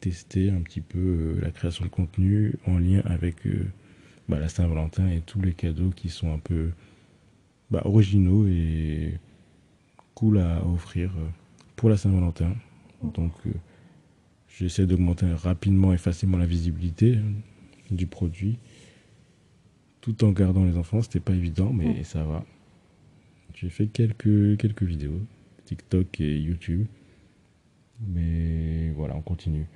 testé 0.00 0.50
un 0.50 0.60
petit 0.60 0.80
peu 0.80 0.98
euh, 0.98 1.40
la 1.42 1.50
création 1.50 1.84
de 1.84 1.90
contenu 1.90 2.54
en 2.66 2.78
lien 2.78 3.02
avec 3.04 3.46
euh, 3.46 3.66
bah, 4.28 4.38
la 4.38 4.48
Saint-Valentin 4.48 5.08
et 5.08 5.20
tous 5.20 5.40
les 5.40 5.52
cadeaux 5.52 5.90
qui 5.90 6.08
sont 6.08 6.32
un 6.32 6.38
peu 6.38 6.70
bah, 7.70 7.82
originaux 7.84 8.46
et 8.46 9.14
cool 10.14 10.38
à 10.38 10.64
offrir 10.66 11.10
euh, 11.16 11.28
pour 11.76 11.88
la 11.88 11.96
Saint-Valentin. 11.96 12.54
Donc, 13.02 13.32
j'essaie 14.48 14.86
d'augmenter 14.86 15.26
rapidement 15.26 15.92
et 15.92 15.98
facilement 15.98 16.38
la 16.38 16.46
visibilité 16.46 17.16
hein, 17.16 17.32
du 17.90 18.06
produit 18.06 18.58
tout 20.00 20.24
en 20.24 20.32
gardant 20.32 20.64
les 20.64 20.76
enfants. 20.76 21.02
C'était 21.02 21.20
pas 21.20 21.34
évident, 21.34 21.72
mais 21.72 22.02
ça 22.04 22.24
va. 22.24 22.44
J'ai 23.54 23.68
fait 23.68 23.86
quelques, 23.86 24.56
quelques 24.56 24.82
vidéos, 24.82 25.20
TikTok 25.64 26.20
et 26.20 26.38
YouTube. 26.38 26.86
Mais 28.06 28.90
voilà, 28.90 29.16
on 29.16 29.22
continue. 29.22 29.66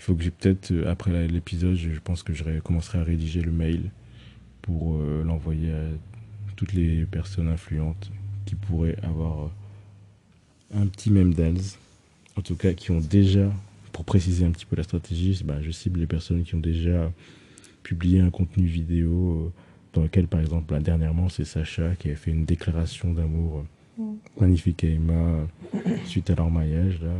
Il 0.00 0.02
faut 0.02 0.14
que 0.14 0.22
j'ai 0.22 0.30
peut-être, 0.30 0.72
euh, 0.72 0.90
après 0.90 1.28
l'épisode, 1.28 1.76
je 1.76 2.00
pense 2.00 2.22
que 2.22 2.32
je 2.32 2.58
commencerai 2.60 2.98
à 2.98 3.04
rédiger 3.04 3.42
le 3.42 3.52
mail 3.52 3.90
pour 4.62 4.96
euh, 4.96 5.22
l'envoyer 5.24 5.70
à 5.70 5.84
toutes 6.56 6.72
les 6.72 7.04
personnes 7.04 7.48
influentes 7.48 8.10
qui 8.46 8.54
pourraient 8.54 8.96
avoir 9.02 9.44
euh, 9.44 10.80
un 10.82 10.86
petit 10.86 11.10
même 11.10 11.34
dance. 11.34 11.78
En 12.36 12.42
tout 12.42 12.56
cas, 12.56 12.72
qui 12.72 12.90
ont 12.90 13.00
déjà, 13.00 13.52
pour 13.92 14.04
préciser 14.04 14.46
un 14.46 14.50
petit 14.50 14.64
peu 14.66 14.74
la 14.74 14.84
stratégie, 14.84 15.42
ben, 15.44 15.60
je 15.62 15.70
cible 15.70 16.00
les 16.00 16.06
personnes 16.06 16.42
qui 16.44 16.54
ont 16.54 16.60
déjà 16.60 17.12
publié 17.82 18.20
un 18.20 18.30
contenu 18.30 18.66
vidéo 18.66 19.52
dans 19.92 20.02
lequel, 20.02 20.26
par 20.28 20.40
exemple, 20.40 20.72
là, 20.72 20.80
dernièrement, 20.80 21.28
c'est 21.28 21.44
Sacha 21.44 21.94
qui 21.96 22.10
a 22.10 22.16
fait 22.16 22.30
une 22.30 22.46
déclaration 22.46 23.12
d'amour 23.12 23.64
Mm. 24.00 24.14
magnifique 24.40 24.84
à 24.84 24.88
Emma 24.88 25.46
suite 26.06 26.30
à 26.30 26.34
leur 26.34 26.50
mariage, 26.50 27.00
là, 27.02 27.12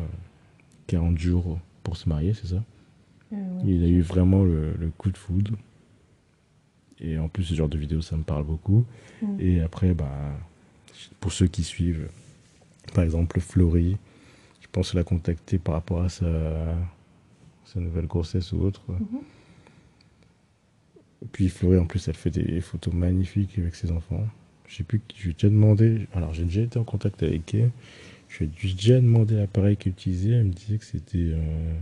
40 0.86 1.18
jours 1.18 1.58
pour 1.82 1.96
se 1.96 2.08
marier, 2.08 2.34
c'est 2.34 2.48
ça 2.48 2.62
Euh, 3.32 3.36
ouais. 3.36 3.62
il 3.66 3.84
a 3.84 3.88
eu 3.88 4.00
vraiment 4.02 4.42
le, 4.44 4.74
le 4.74 4.88
coup 4.90 5.10
de 5.10 5.16
foudre. 5.16 5.52
Et 7.00 7.18
en 7.18 7.28
plus, 7.28 7.44
ce 7.44 7.54
genre 7.54 7.68
de 7.68 7.78
vidéo, 7.78 8.02
ça 8.02 8.16
me 8.16 8.22
parle 8.24 8.44
beaucoup. 8.44 8.84
Mm. 9.22 9.36
Et 9.40 9.60
après, 9.60 9.94
bah, 9.94 10.32
pour 11.20 11.32
ceux 11.32 11.46
qui 11.46 11.62
suivent, 11.64 12.08
par 12.94 13.04
exemple, 13.04 13.40
Florie, 13.40 13.96
je 14.60 14.66
pense 14.72 14.94
la 14.94 15.02
contacter 15.04 15.58
par 15.58 15.74
rapport 15.74 16.02
à 16.02 16.08
sa, 16.08 16.26
sa 17.64 17.80
nouvelle 17.80 18.06
grossesse 18.06 18.52
ou 18.52 18.60
autre. 18.60 18.82
Mhm. 18.88 19.20
Puis 21.32 21.48
Florie, 21.48 21.78
en 21.78 21.86
plus, 21.86 22.06
elle 22.08 22.16
fait 22.16 22.30
des 22.30 22.60
photos 22.60 22.92
magnifiques 22.94 23.58
avec 23.58 23.74
ses 23.74 23.90
enfants. 23.92 24.26
Je 24.66 24.76
sais 24.76 24.84
plus, 24.84 25.00
je 25.16 25.24
lui 25.24 25.30
ai 25.30 25.34
déjà 25.34 25.48
demandé. 25.48 26.06
Alors, 26.14 26.32
j'ai 26.32 26.44
déjà 26.44 26.62
été 26.62 26.78
en 26.78 26.84
contact 26.84 27.22
avec 27.22 27.52
elle. 27.54 27.70
Je 28.30 28.44
lui 28.44 28.70
ai 28.70 28.74
déjà 28.74 29.00
demandé 29.00 29.34
l'appareil 29.36 29.76
qu'elle 29.76 29.92
utilisait. 29.92 30.30
Elle 30.30 30.44
me 30.44 30.52
disait 30.52 30.78
que 30.78 30.84
c'était 30.84 31.18
euh, 31.18 31.74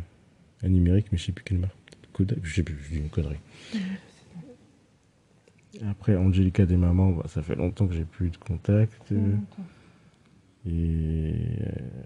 un 0.62 0.68
numérique, 0.68 1.06
mais 1.12 1.18
je 1.18 1.24
sais 1.26 1.32
plus 1.32 1.44
quelle 1.44 1.58
marque. 1.58 1.74
Kodak, 2.14 2.38
je 2.42 2.54
sais 2.54 2.62
plus, 2.62 2.76
je 2.84 2.94
dis 2.94 2.98
une 3.00 3.10
connerie. 3.10 3.36
Après, 5.88 6.16
Angelica 6.16 6.64
des 6.66 6.76
mamans, 6.78 7.12
bah, 7.12 7.24
ça 7.28 7.42
fait 7.42 7.54
longtemps 7.54 7.86
que 7.86 7.94
j'ai 7.94 8.04
plus 8.04 8.26
eu 8.28 8.30
de 8.30 8.36
contact. 8.38 9.12
Et 9.12 10.72
euh, 10.72 11.32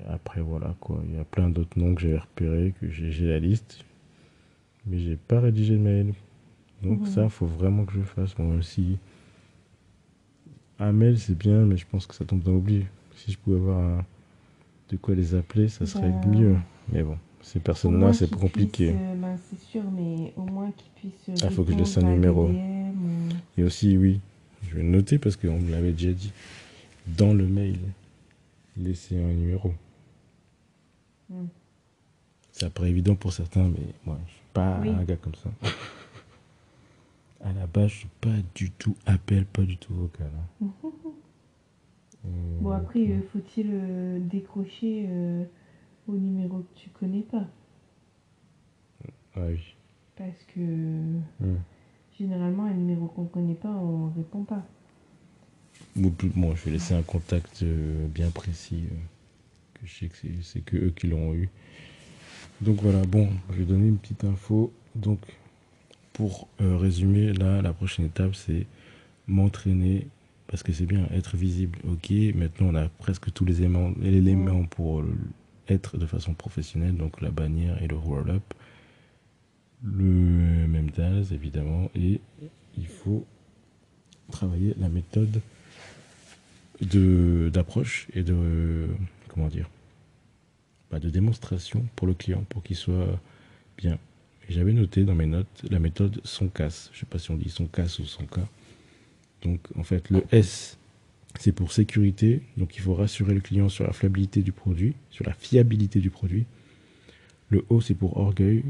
après, 0.09 0.41
voilà 0.41 0.75
quoi. 0.81 1.03
Il 1.09 1.15
y 1.17 1.19
a 1.19 1.25
plein 1.25 1.49
d'autres 1.49 1.79
noms 1.79 1.95
que 1.95 2.03
j'avais 2.03 2.19
repérés, 2.19 2.75
que 2.81 2.91
j'ai 2.91 3.27
la 3.27 3.39
liste. 3.39 3.85
Mais 4.87 4.99
j'ai 4.99 5.17
pas 5.17 5.41
rédigé 5.41 5.75
de 5.75 5.79
mail. 5.79 6.15
Donc 6.83 7.01
Mhm. 7.01 7.07
ça, 7.07 7.29
faut 7.29 7.47
vraiment 7.47 7.85
que 7.85 7.93
je 7.93 7.99
le 7.99 8.05
fasse. 8.05 8.37
Moi 8.39 8.57
aussi. 8.57 8.99
Un 10.81 10.91
mail, 10.93 11.17
c'est 11.19 11.39
bien, 11.39 11.65
mais 11.65 11.77
je 11.77 11.87
pense 11.87 12.07
que 12.09 12.15
ça 12.15 12.25
tombe 12.25 12.43
dans 12.43 12.51
l'oubli. 12.53 12.85
Si 13.15 13.31
je 13.33 13.39
pouvais 13.39 13.57
avoir 13.57 13.79
un- 13.79 14.05
de 14.93 14.99
quoi 14.99 15.15
les 15.15 15.35
appeler, 15.35 15.69
ça 15.69 15.87
serait 15.87 16.11
Bah, 16.11 16.27
mieux. 16.27 16.57
Mais 16.93 17.03
bon, 17.03 17.17
ces 17.41 17.59
personnes-là, 17.61 18.13
c'est 18.13 18.31
compliqué. 18.31 18.91
euh, 18.95 19.15
ben, 19.17 19.39
c'est 19.49 19.59
sûr, 19.59 19.83
mais 19.91 20.35
au 20.37 20.43
moins 20.43 20.71
qu'ils 20.73 21.11
puissent. 21.11 21.43
Ah, 21.43 21.51
faut 21.51 21.65
que 21.65 21.73
je 21.73 21.79
laisse 21.79 21.97
un 21.97 22.03
numéro. 22.03 22.49
DM 22.49 22.91
ou- 22.91 23.61
Et 23.61 23.65
aussi, 23.65 23.97
oui, 23.97 24.21
je 24.69 24.77
vais 24.77 24.83
noter 24.83 25.19
parce 25.19 25.37
qu'on 25.37 25.59
me 25.59 25.71
l'avait 25.71 25.93
déjà 25.93 26.13
dit. 26.13 26.31
Dans 27.07 27.33
le 27.33 27.47
mail, 27.47 27.79
laissez 28.77 29.17
un 29.19 29.33
numéro. 29.33 29.73
Mm. 31.31 31.47
Ça 32.53 32.69
paraît 32.69 32.91
évident 32.91 33.15
pour 33.15 33.33
certains, 33.33 33.65
mais 33.69 33.87
moi, 34.05 34.19
je 34.27 34.31
suis 34.33 34.43
pas 34.53 34.79
Oui. 34.83 34.91
un 34.91 35.03
gars 35.05 35.17
comme 35.17 35.35
ça. 35.37 35.51
À 37.45 37.53
la 37.55 37.67
base, 37.67 37.89
je 37.89 37.97
suis 37.97 38.09
pas 38.21 38.29
du 38.55 38.71
tout 38.73 38.95
appel, 39.07 39.47
pas 39.47 39.63
du 39.63 39.77
tout 39.79 39.95
vocal. 39.95 40.31
hein. 40.63 40.67
Euh, 40.85 40.89
Bon, 42.61 42.71
après, 42.71 43.01
euh, 43.11 43.21
faut-il 43.33 43.69
euh, 43.73 44.19
décrocher 44.21 45.07
euh, 45.09 45.45
au 46.09 46.13
numéro 46.15 46.59
que 46.61 46.79
tu 46.79 46.91
connais 46.91 47.23
pas? 47.23 47.47
Ah 49.35 49.41
oui. 49.49 49.75
Parce 50.17 50.43
que 50.55 50.61
Hmm. 51.41 51.57
généralement, 52.19 52.65
un 52.65 52.75
numéro 52.75 53.07
qu'on 53.09 53.25
connaît 53.25 53.55
pas, 53.55 53.71
on 53.71 54.11
répond 54.11 54.45
pas. 54.45 54.65
Bon, 55.97 56.55
je 56.55 56.65
vais 56.67 56.71
laisser 56.73 56.95
un 56.95 57.03
contact 57.03 57.63
euh, 57.63 58.07
bien 58.09 58.31
précis, 58.31 58.85
euh, 58.91 58.95
que 59.75 59.87
je 59.87 59.93
sais 59.99 60.07
que 60.09 60.17
c'est- 60.17 60.43
c'est 60.43 60.61
que 60.65 60.77
eux 60.77 60.91
qui 60.95 61.07
l'ont 61.09 61.35
eu. 61.35 61.49
Donc 62.61 62.81
voilà, 62.81 63.03
bon, 63.05 63.29
je 63.51 63.57
vais 63.59 63.65
donner 63.65 63.89
une 63.89 63.99
petite 63.99 64.25
info. 64.25 64.73
Donc, 64.95 65.21
pour 66.13 66.49
euh, 66.61 66.77
résumer, 66.77 67.33
là, 67.33 67.63
la 67.63 67.73
prochaine 67.73 68.07
étape, 68.07 68.35
c'est 68.35 68.67
m'entraîner, 69.29 70.09
parce 70.53 70.63
que 70.63 70.73
c'est 70.75 70.85
bien, 70.85 71.09
être 71.15 71.35
visible, 71.35 71.79
ok. 71.89 72.11
Maintenant, 72.35 72.67
on 72.67 72.75
a 72.75 72.87
presque 72.87 73.33
tous 73.33 73.47
les 73.47 73.63
éléments, 73.63 74.65
pour 74.67 75.03
être 75.67 75.97
de 75.97 76.05
façon 76.05 76.35
professionnelle, 76.35 76.95
donc 76.95 77.23
la 77.23 77.31
bannière 77.31 77.83
et 77.83 77.89
le 77.89 77.97
roll-up. 77.97 78.43
Le 79.83 80.05
même 80.05 80.91
DAS, 80.91 81.33
évidemment, 81.33 81.91
et 81.95 82.21
il 82.77 82.87
faut 82.87 83.27
travailler 84.31 84.75
la 84.79 84.91
méthode 84.91 85.41
de 86.83 87.51
d'approche 87.51 88.09
et 88.13 88.23
de 88.23 88.89
comment 89.29 89.49
dire 89.49 89.71
bah, 90.91 90.99
de 90.99 91.09
démonstration 91.09 91.87
pour 91.97 92.07
le 92.07 92.13
client 92.13 92.45
pour 92.51 92.63
qu'il 92.63 92.77
soit 92.77 93.19
bien. 93.79 93.99
J'avais 94.51 94.75
noté 94.75 95.05
dans 95.05 95.15
mes 95.15 95.27
notes 95.27 95.63
la 95.71 95.79
méthode 95.79 96.21
son 96.25 96.49
casse. 96.49 96.91
Je 96.93 97.01
sais 97.01 97.07
pas 97.07 97.19
si 97.19 97.31
on 97.31 97.37
dit 97.37 97.49
son 97.49 97.67
casse 97.67 97.99
ou 98.01 98.05
son 98.05 98.27
cas. 98.27 98.47
Donc 99.43 99.61
en 99.77 99.83
fait 99.83 100.11
le 100.11 100.25
S 100.33 100.79
c'est 101.39 101.53
pour 101.53 101.73
sécurité. 101.73 102.43
Donc 102.57 102.77
il 102.77 102.81
faut 102.83 102.95
rassurer 102.95 103.35
le 103.35 103.41
client 103.41 103.69
sur 103.69 103.85
la 103.85 103.93
fiabilité 103.93 104.43
du 104.43 104.53
produit, 104.53 104.95
sur 105.11 105.25
la 105.27 105.33
fiabilité 105.33 106.01
du 106.01 106.11
produit. 106.11 106.45
Le 107.49 107.65
O 107.69 107.81
c'est 107.81 107.95
pour 107.95 108.17
orgueil. 108.17 108.65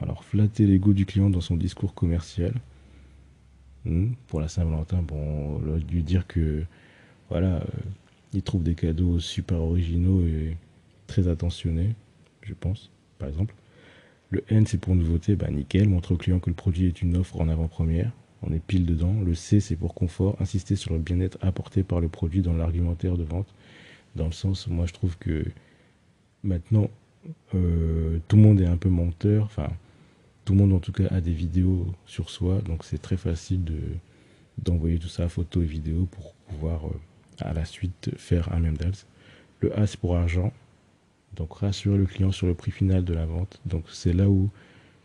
Alors 0.00 0.24
flatter 0.24 0.66
l'ego 0.66 0.92
du 0.92 1.06
client 1.06 1.30
dans 1.30 1.40
son 1.40 1.56
discours 1.56 1.94
commercial. 1.94 2.52
Hmm, 3.84 4.12
Pour 4.28 4.40
la 4.40 4.48
Saint-Valentin, 4.48 5.02
bon, 5.02 5.60
on 5.62 5.76
dû 5.78 6.02
dire 6.02 6.26
que 6.26 6.64
voilà, 7.28 7.56
euh, 7.56 8.40
trouve 8.40 8.62
des 8.62 8.74
cadeaux 8.74 9.20
super 9.20 9.60
originaux 9.60 10.22
et 10.26 10.56
très 11.06 11.28
attentionnés, 11.28 11.94
je 12.42 12.54
pense, 12.54 12.90
par 13.18 13.28
exemple. 13.28 13.54
Le 14.30 14.42
N, 14.48 14.66
c'est 14.66 14.78
pour 14.78 14.96
nouveauté, 14.96 15.36
bah 15.36 15.50
nickel, 15.50 15.88
montre 15.88 16.12
au 16.12 16.16
client 16.16 16.40
que 16.40 16.50
le 16.50 16.56
produit 16.56 16.86
est 16.86 17.02
une 17.02 17.16
offre 17.16 17.40
en 17.40 17.48
avant-première, 17.48 18.10
on 18.46 18.52
est 18.52 18.62
pile 18.62 18.86
dedans. 18.86 19.14
Le 19.24 19.34
C, 19.34 19.60
c'est 19.60 19.76
pour 19.76 19.94
confort, 19.94 20.36
insister 20.40 20.76
sur 20.76 20.92
le 20.92 20.98
bien-être 20.98 21.38
apporté 21.40 21.82
par 21.82 22.00
le 22.00 22.08
produit 22.08 22.42
dans 22.42 22.54
l'argumentaire 22.54 23.16
de 23.16 23.24
vente, 23.24 23.48
dans 24.16 24.26
le 24.26 24.32
sens, 24.32 24.68
moi 24.68 24.86
je 24.86 24.92
trouve 24.92 25.16
que 25.18 25.44
maintenant, 26.42 26.88
euh, 27.54 28.18
tout 28.28 28.36
le 28.36 28.42
monde 28.42 28.60
est 28.60 28.66
un 28.66 28.76
peu 28.76 28.88
menteur, 28.88 29.44
enfin, 29.44 29.68
tout 30.44 30.52
le 30.52 30.60
monde 30.60 30.72
en 30.72 30.78
tout 30.78 30.92
cas 30.92 31.08
a 31.10 31.20
des 31.20 31.32
vidéos 31.32 31.86
sur 32.06 32.30
soi, 32.30 32.60
donc 32.60 32.84
c'est 32.84 33.00
très 33.00 33.16
facile 33.16 33.64
de 33.64 33.78
d'envoyer 34.58 34.98
tout 34.98 35.08
ça, 35.08 35.28
photos 35.28 35.64
et 35.64 35.66
vidéos, 35.66 36.06
pour 36.12 36.34
pouvoir 36.46 36.86
euh, 36.86 36.90
à 37.40 37.52
la 37.52 37.64
suite 37.64 38.10
faire 38.16 38.52
un 38.52 38.60
même 38.60 38.76
DALS. 38.76 39.06
Le 39.60 39.76
A, 39.76 39.86
c'est 39.88 39.98
pour 39.98 40.16
argent. 40.16 40.52
Donc 41.34 41.54
rassurer 41.54 41.98
le 41.98 42.06
client 42.06 42.30
sur 42.30 42.46
le 42.46 42.54
prix 42.54 42.70
final 42.70 43.04
de 43.04 43.12
la 43.12 43.26
vente. 43.26 43.60
Donc 43.66 43.84
c'est 43.90 44.12
là 44.12 44.28
où 44.28 44.50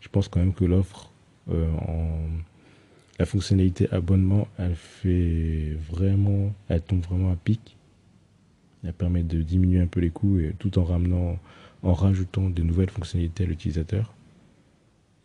je 0.00 0.08
pense 0.08 0.28
quand 0.28 0.38
même 0.38 0.54
que 0.54 0.64
l'offre 0.64 1.10
euh, 1.50 1.68
en 1.72 2.28
la 3.20 3.26
fonctionnalité 3.26 3.86
abonnement, 3.92 4.48
elle 4.56 4.74
fait 4.74 5.76
vraiment, 5.90 6.54
elle 6.70 6.80
tombe 6.80 7.02
vraiment 7.02 7.30
à 7.30 7.36
pic. 7.36 7.76
Elle 8.82 8.94
permet 8.94 9.22
de 9.22 9.42
diminuer 9.42 9.78
un 9.78 9.86
peu 9.86 10.00
les 10.00 10.08
coûts 10.08 10.40
tout 10.58 10.78
en 10.78 10.84
ramenant, 10.84 11.38
en 11.82 11.92
rajoutant 11.92 12.48
de 12.48 12.62
nouvelles 12.62 12.88
fonctionnalités 12.88 13.44
à 13.44 13.46
l'utilisateur. 13.46 14.14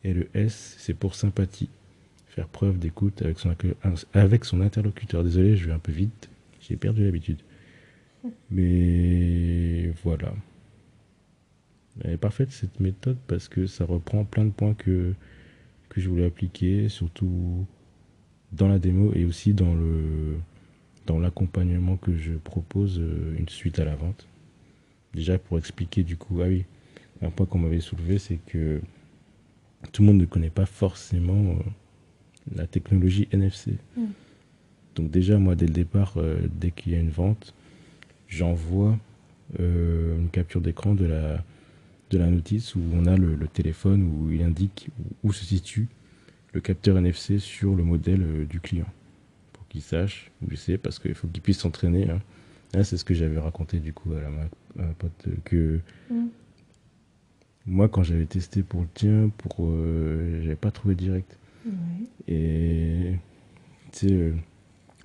Et 0.03 0.13
le 0.13 0.27
S, 0.33 0.75
c'est 0.77 0.93
pour 0.93 1.15
sympathie, 1.15 1.69
faire 2.27 2.49
preuve 2.49 2.79
d'écoute 2.79 3.21
avec 3.21 3.39
son, 3.39 3.55
avec 4.13 4.43
son 4.43 4.59
interlocuteur. 4.59 5.23
Désolé, 5.23 5.55
je 5.55 5.65
vais 5.65 5.71
un 5.71 5.79
peu 5.79 5.93
vite, 5.93 6.29
j'ai 6.59 6.75
perdu 6.75 7.05
l'habitude. 7.05 7.39
Mais 8.51 9.93
voilà. 10.03 10.33
Elle 12.03 12.11
est 12.11 12.17
parfaite 12.17 12.51
cette 12.51 12.81
méthode 12.81 13.17
parce 13.27 13.47
que 13.47 13.67
ça 13.67 13.85
reprend 13.85 14.25
plein 14.25 14.43
de 14.43 14.51
points 14.51 14.73
que, 14.73 15.13
que 15.87 16.01
je 16.01 16.09
voulais 16.09 16.25
appliquer, 16.25 16.89
surtout 16.89 17.65
dans 18.55 18.67
la 18.67 18.79
démo 18.79 19.11
et 19.13 19.25
aussi 19.25 19.53
dans 19.53 19.73
le 19.73 20.37
dans 21.05 21.19
l'accompagnement 21.19 21.97
que 21.97 22.15
je 22.15 22.33
propose 22.33 22.99
euh, 22.99 23.35
une 23.37 23.47
suite 23.47 23.77
à 23.77 23.85
la 23.85 23.95
vente. 23.95 24.27
Déjà 25.13 25.37
pour 25.37 25.59
expliquer 25.59 26.01
du 26.03 26.17
coup, 26.17 26.41
ah 26.41 26.47
oui, 26.47 26.65
un 27.21 27.29
point 27.29 27.45
qu'on 27.45 27.59
m'avait 27.59 27.79
soulevé, 27.79 28.17
c'est 28.17 28.39
que 28.47 28.81
tout 29.91 30.01
le 30.01 30.07
monde 30.07 30.17
ne 30.17 30.25
connaît 30.25 30.49
pas 30.49 30.65
forcément 30.65 31.51
euh, 31.51 32.55
la 32.55 32.65
technologie 32.65 33.27
NFC. 33.31 33.75
Mm. 33.95 34.05
Donc 34.95 35.11
déjà 35.11 35.37
moi 35.37 35.55
dès 35.55 35.67
le 35.67 35.73
départ, 35.73 36.13
euh, 36.17 36.39
dès 36.51 36.71
qu'il 36.71 36.93
y 36.93 36.95
a 36.95 36.99
une 36.99 37.09
vente, 37.09 37.53
j'envoie 38.27 38.97
une 39.59 40.29
capture 40.31 40.59
d'écran 40.59 40.95
de 40.95 41.05
la 41.05 41.43
de 42.09 42.17
la 42.17 42.27
notice 42.31 42.73
où 42.73 42.81
on 42.93 43.05
a 43.05 43.15
le, 43.15 43.35
le 43.35 43.47
téléphone 43.47 44.01
où 44.03 44.31
il 44.31 44.41
indique 44.41 44.89
où 45.23 45.31
se 45.31 45.45
situe 45.45 45.87
le 46.55 46.61
capteur 46.61 46.97
NFC 46.97 47.37
sur 47.37 47.75
le 47.75 47.83
modèle 47.83 48.23
euh, 48.23 48.45
du 48.45 48.61
client 48.61 48.87
pour 49.51 49.67
qu'il 49.67 49.81
sache 49.81 50.31
où 50.41 50.55
sait 50.55 50.77
parce 50.77 50.99
qu'il 50.99 51.13
faut 51.13 51.27
qu'il 51.27 51.43
puisse 51.43 51.59
s'entraîner. 51.59 52.09
Hein. 52.09 52.83
c'est 52.83 52.97
ce 52.97 53.03
que 53.03 53.13
j'avais 53.13 53.37
raconté 53.37 53.79
du 53.79 53.91
coup 53.91 54.13
à, 54.13 54.21
la, 54.21 54.29
ma, 54.29 54.93
pote 54.93 55.27
que 55.43 55.81
mm. 56.09 56.27
moi 57.65 57.89
quand 57.89 58.03
j'avais 58.03 58.25
testé 58.25 58.63
pour 58.63 58.81
le 58.81 58.87
tien, 58.93 59.29
pour 59.37 59.57
euh, 59.59 60.41
j'avais 60.43 60.55
pas 60.55 60.71
trouvé 60.71 60.95
direct. 60.95 61.37
Et 62.27 63.13
tu 63.91 64.07
sais, 64.07 64.13
euh, 64.13 64.33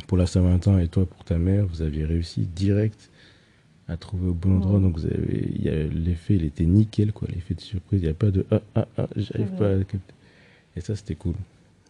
pour 0.07 0.19
la 0.19 0.27
Saint-Valentin 0.27 0.79
et 0.79 0.89
toi 0.89 1.07
pour 1.07 1.25
ta 1.25 1.39
mère, 1.39 1.67
vous 1.67 1.83
aviez 1.83 2.05
réussi 2.05 2.43
direct 2.43 3.11
à 3.89 3.97
trouver 3.97 4.29
au 4.29 4.35
bon 4.35 4.57
endroit. 4.57 4.79
Donc 4.79 4.99
vous 4.99 5.07
avez, 5.07 5.89
l'effet, 5.89 6.37
il 6.37 6.45
était 6.45 6.67
nickel 6.67 7.13
quoi, 7.13 7.29
l'effet 7.33 7.55
de 7.55 7.61
surprise. 7.61 8.03
Il 8.03 8.05
n'y 8.05 8.11
a 8.11 8.15
pas 8.15 8.31
de 8.31 8.47
ah 8.51 8.61
ah 8.75 8.87
ah, 8.99 9.09
j'arrive 9.17 9.51
pas 9.57 9.71
à 9.73 9.79
capter. 9.79 10.15
Et 10.77 10.81
ça, 10.81 10.97
c'était 10.97 11.15
cool. 11.15 11.35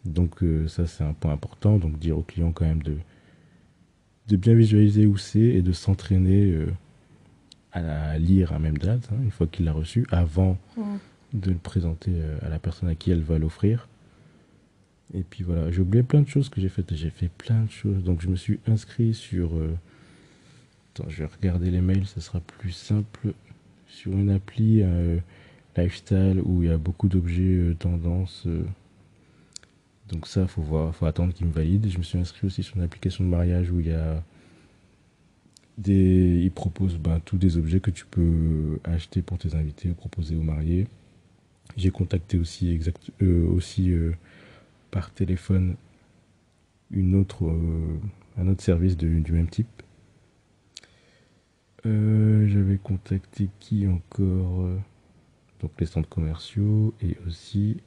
Donc 0.04 0.42
euh, 0.42 0.66
ça, 0.68 0.86
c'est 0.86 1.04
un 1.04 1.12
point 1.12 1.32
important. 1.32 1.78
Donc 1.78 1.98
dire 1.98 2.18
au 2.18 2.22
client 2.22 2.52
quand 2.52 2.64
même 2.64 2.82
de, 2.82 2.96
de 4.28 4.36
bien 4.36 4.54
visualiser 4.54 5.06
où 5.06 5.16
c'est 5.16 5.40
et 5.40 5.62
de 5.62 5.72
s'entraîner 5.72 6.52
euh, 6.52 6.66
à 7.72 8.18
lire 8.18 8.52
un 8.52 8.58
même 8.58 8.78
date, 8.78 9.08
hein, 9.12 9.16
une 9.22 9.30
fois 9.30 9.46
qu'il 9.46 9.66
l'a 9.66 9.72
reçu, 9.72 10.06
avant 10.10 10.58
de 11.32 11.50
le 11.50 11.58
présenter 11.58 12.12
euh, 12.14 12.38
à 12.42 12.48
la 12.48 12.58
personne 12.58 12.88
à 12.88 12.94
qui 12.94 13.10
elle 13.10 13.22
va 13.22 13.38
l'offrir. 13.38 13.88
Et 15.12 15.22
puis 15.22 15.44
voilà, 15.44 15.70
j'ai 15.70 15.80
oublié 15.80 16.02
plein 16.02 16.22
de 16.22 16.28
choses 16.28 16.48
que 16.48 16.60
j'ai 16.60 16.68
faites. 16.68 16.94
J'ai 16.94 17.10
fait 17.10 17.28
plein 17.28 17.64
de 17.64 17.70
choses. 17.70 18.02
Donc 18.04 18.20
je 18.22 18.28
me 18.28 18.36
suis 18.36 18.60
inscrit 18.68 19.12
sur... 19.12 19.50
Attends, 20.94 21.08
je 21.08 21.24
vais 21.24 21.28
regarder 21.40 21.68
les 21.72 21.80
mails, 21.80 22.06
ça 22.06 22.20
sera 22.20 22.38
plus 22.38 22.70
simple. 22.70 23.32
Sur 23.88 24.12
une 24.12 24.30
appli 24.30 24.84
lifestyle 25.82 26.40
où 26.44 26.62
il 26.62 26.68
y 26.68 26.72
a 26.72 26.78
beaucoup 26.78 27.08
d'objets 27.08 27.42
euh, 27.42 27.74
tendance. 27.74 28.44
Euh. 28.46 28.64
donc 30.08 30.26
ça, 30.26 30.46
faut 30.46 30.62
voir, 30.62 30.94
faut 30.94 31.06
attendre 31.06 31.32
qu'il 31.32 31.46
me 31.46 31.52
valide. 31.52 31.88
Je 31.88 31.98
me 31.98 32.02
suis 32.02 32.18
inscrit 32.18 32.46
aussi 32.46 32.62
sur 32.62 32.76
une 32.76 32.82
application 32.82 33.24
de 33.24 33.28
mariage 33.28 33.70
où 33.70 33.80
il 33.80 33.88
y 33.88 33.92
a 33.92 34.22
des, 35.78 36.40
il 36.42 36.50
propose 36.50 36.98
ben, 36.98 37.20
tous 37.24 37.38
des 37.38 37.56
objets 37.56 37.80
que 37.80 37.90
tu 37.90 38.06
peux 38.06 38.78
acheter 38.84 39.22
pour 39.22 39.38
tes 39.38 39.54
invités 39.54 39.90
ou 39.90 39.94
proposer 39.94 40.36
aux 40.36 40.42
mariés. 40.42 40.86
J'ai 41.76 41.90
contacté 41.90 42.36
aussi 42.36 42.70
exact, 42.70 43.10
euh, 43.22 43.46
aussi 43.48 43.92
par 44.90 45.12
téléphone 45.12 45.76
une 46.90 47.14
autre, 47.14 47.48
un 48.36 48.48
autre 48.48 48.62
service 48.62 48.96
du 48.96 49.32
même 49.32 49.48
type. 49.48 49.68
J'avais 51.84 52.78
contacté 52.82 53.48
qui 53.60 53.86
encore 53.86 54.68
donc 55.60 55.72
les 55.78 55.86
centres 55.86 56.08
commerciaux 56.08 56.94
et 57.02 57.16
aussi 57.26 57.78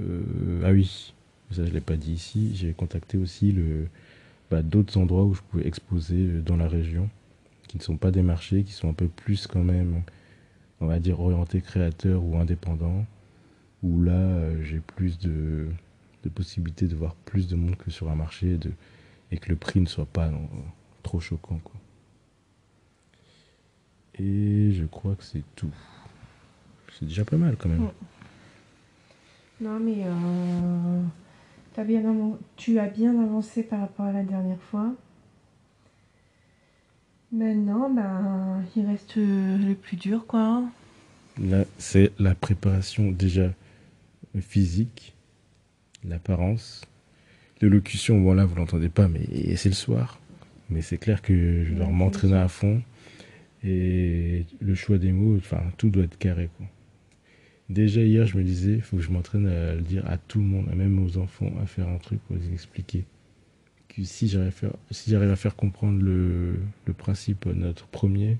euh, 0.00 0.62
ah 0.64 0.70
oui 0.72 1.12
ça 1.50 1.64
je 1.64 1.70
l'ai 1.70 1.80
pas 1.80 1.96
dit 1.96 2.12
ici 2.12 2.52
j'ai 2.54 2.72
contacté 2.72 3.18
aussi 3.18 3.52
le 3.52 3.86
bah, 4.50 4.62
d'autres 4.62 4.96
endroits 4.96 5.24
où 5.24 5.34
je 5.34 5.42
pouvais 5.42 5.66
exposer 5.66 6.16
euh, 6.16 6.40
dans 6.40 6.56
la 6.56 6.68
région 6.68 7.08
qui 7.68 7.78
ne 7.78 7.82
sont 7.82 7.96
pas 7.96 8.10
des 8.10 8.22
marchés 8.22 8.64
qui 8.64 8.72
sont 8.72 8.88
un 8.88 8.94
peu 8.94 9.08
plus 9.08 9.46
quand 9.46 9.64
même 9.64 10.02
on 10.80 10.86
va 10.86 10.98
dire 10.98 11.20
orientés 11.20 11.60
créateurs 11.60 12.22
ou 12.24 12.36
indépendants 12.36 13.06
où 13.82 14.02
là 14.02 14.12
euh, 14.12 14.62
j'ai 14.64 14.80
plus 14.80 15.18
de, 15.18 15.68
de, 16.24 16.28
possibilités 16.28 16.86
de 16.86 16.96
voir 16.96 17.14
plus 17.14 17.48
de 17.48 17.56
monde 17.56 17.76
que 17.76 17.90
sur 17.90 18.10
un 18.10 18.14
marché 18.16 18.58
et 19.30 19.38
que 19.38 19.48
le 19.48 19.56
prix 19.56 19.80
ne 19.80 19.86
soit 19.86 20.06
pas 20.06 20.30
trop 21.02 21.20
choquant 21.20 21.60
quoi. 21.62 21.80
Et 24.18 24.72
je 24.72 24.84
crois 24.84 25.14
que 25.14 25.24
c'est 25.24 25.44
tout. 25.56 25.72
C'est 27.00 27.06
déjà 27.06 27.24
pas 27.24 27.36
mal 27.36 27.56
quand 27.56 27.68
même. 27.68 27.88
Non, 29.60 29.78
mais 29.80 30.04
euh, 30.04 31.02
as 31.76 31.84
bien 31.84 32.02
tu 32.56 32.78
as 32.78 32.86
bien 32.86 33.18
avancé 33.22 33.62
par 33.62 33.80
rapport 33.80 34.06
à 34.06 34.12
la 34.12 34.22
dernière 34.22 34.60
fois. 34.60 34.94
Maintenant, 37.32 37.88
ben, 37.88 38.62
il 38.76 38.86
reste 38.86 39.16
le 39.16 39.74
plus 39.74 39.96
dur, 39.96 40.26
quoi. 40.26 40.64
Là, 41.40 41.64
c'est 41.78 42.12
la 42.18 42.34
préparation 42.34 43.10
déjà 43.10 43.52
physique, 44.40 45.14
l'apparence. 46.04 46.82
L'élocution, 47.60 48.20
bon 48.20 48.34
là, 48.34 48.44
vous 48.44 48.56
l'entendez 48.56 48.88
pas, 48.88 49.08
mais 49.08 49.54
c'est 49.56 49.68
le 49.68 49.74
soir. 49.74 50.18
Mais 50.70 50.82
c'est 50.82 50.98
clair 50.98 51.22
que 51.22 51.64
je 51.64 51.72
dois 51.72 51.86
m'entraîner 51.86 52.36
à 52.36 52.48
fond. 52.48 52.82
Et 53.62 54.46
le 54.60 54.74
choix 54.74 54.98
des 54.98 55.12
mots, 55.12 55.36
enfin, 55.36 55.62
tout 55.76 55.90
doit 55.90 56.04
être 56.04 56.18
carré, 56.18 56.48
quoi. 56.56 56.66
Déjà 57.70 58.02
hier, 58.02 58.26
je 58.26 58.36
me 58.36 58.42
disais, 58.42 58.74
il 58.74 58.82
faut 58.82 58.96
que 58.96 59.02
je 59.02 59.10
m'entraîne 59.10 59.46
à 59.46 59.76
le 59.76 59.80
dire 59.80 60.04
à 60.10 60.18
tout 60.18 60.40
le 60.40 60.44
monde, 60.44 60.66
même 60.74 60.98
aux 61.04 61.18
enfants, 61.18 61.52
à 61.62 61.66
faire 61.66 61.88
un 61.88 61.98
truc 61.98 62.20
pour 62.22 62.34
les 62.34 62.52
expliquer. 62.52 63.04
Que 63.88 64.02
si 64.02 64.26
j'arrive 64.26 64.48
à 64.48 64.50
faire, 64.50 64.72
si 64.90 65.08
j'arrive 65.08 65.30
à 65.30 65.36
faire 65.36 65.54
comprendre 65.54 66.02
le, 66.02 66.56
le 66.84 66.92
principe, 66.92 67.46
notre 67.46 67.86
premier, 67.86 68.38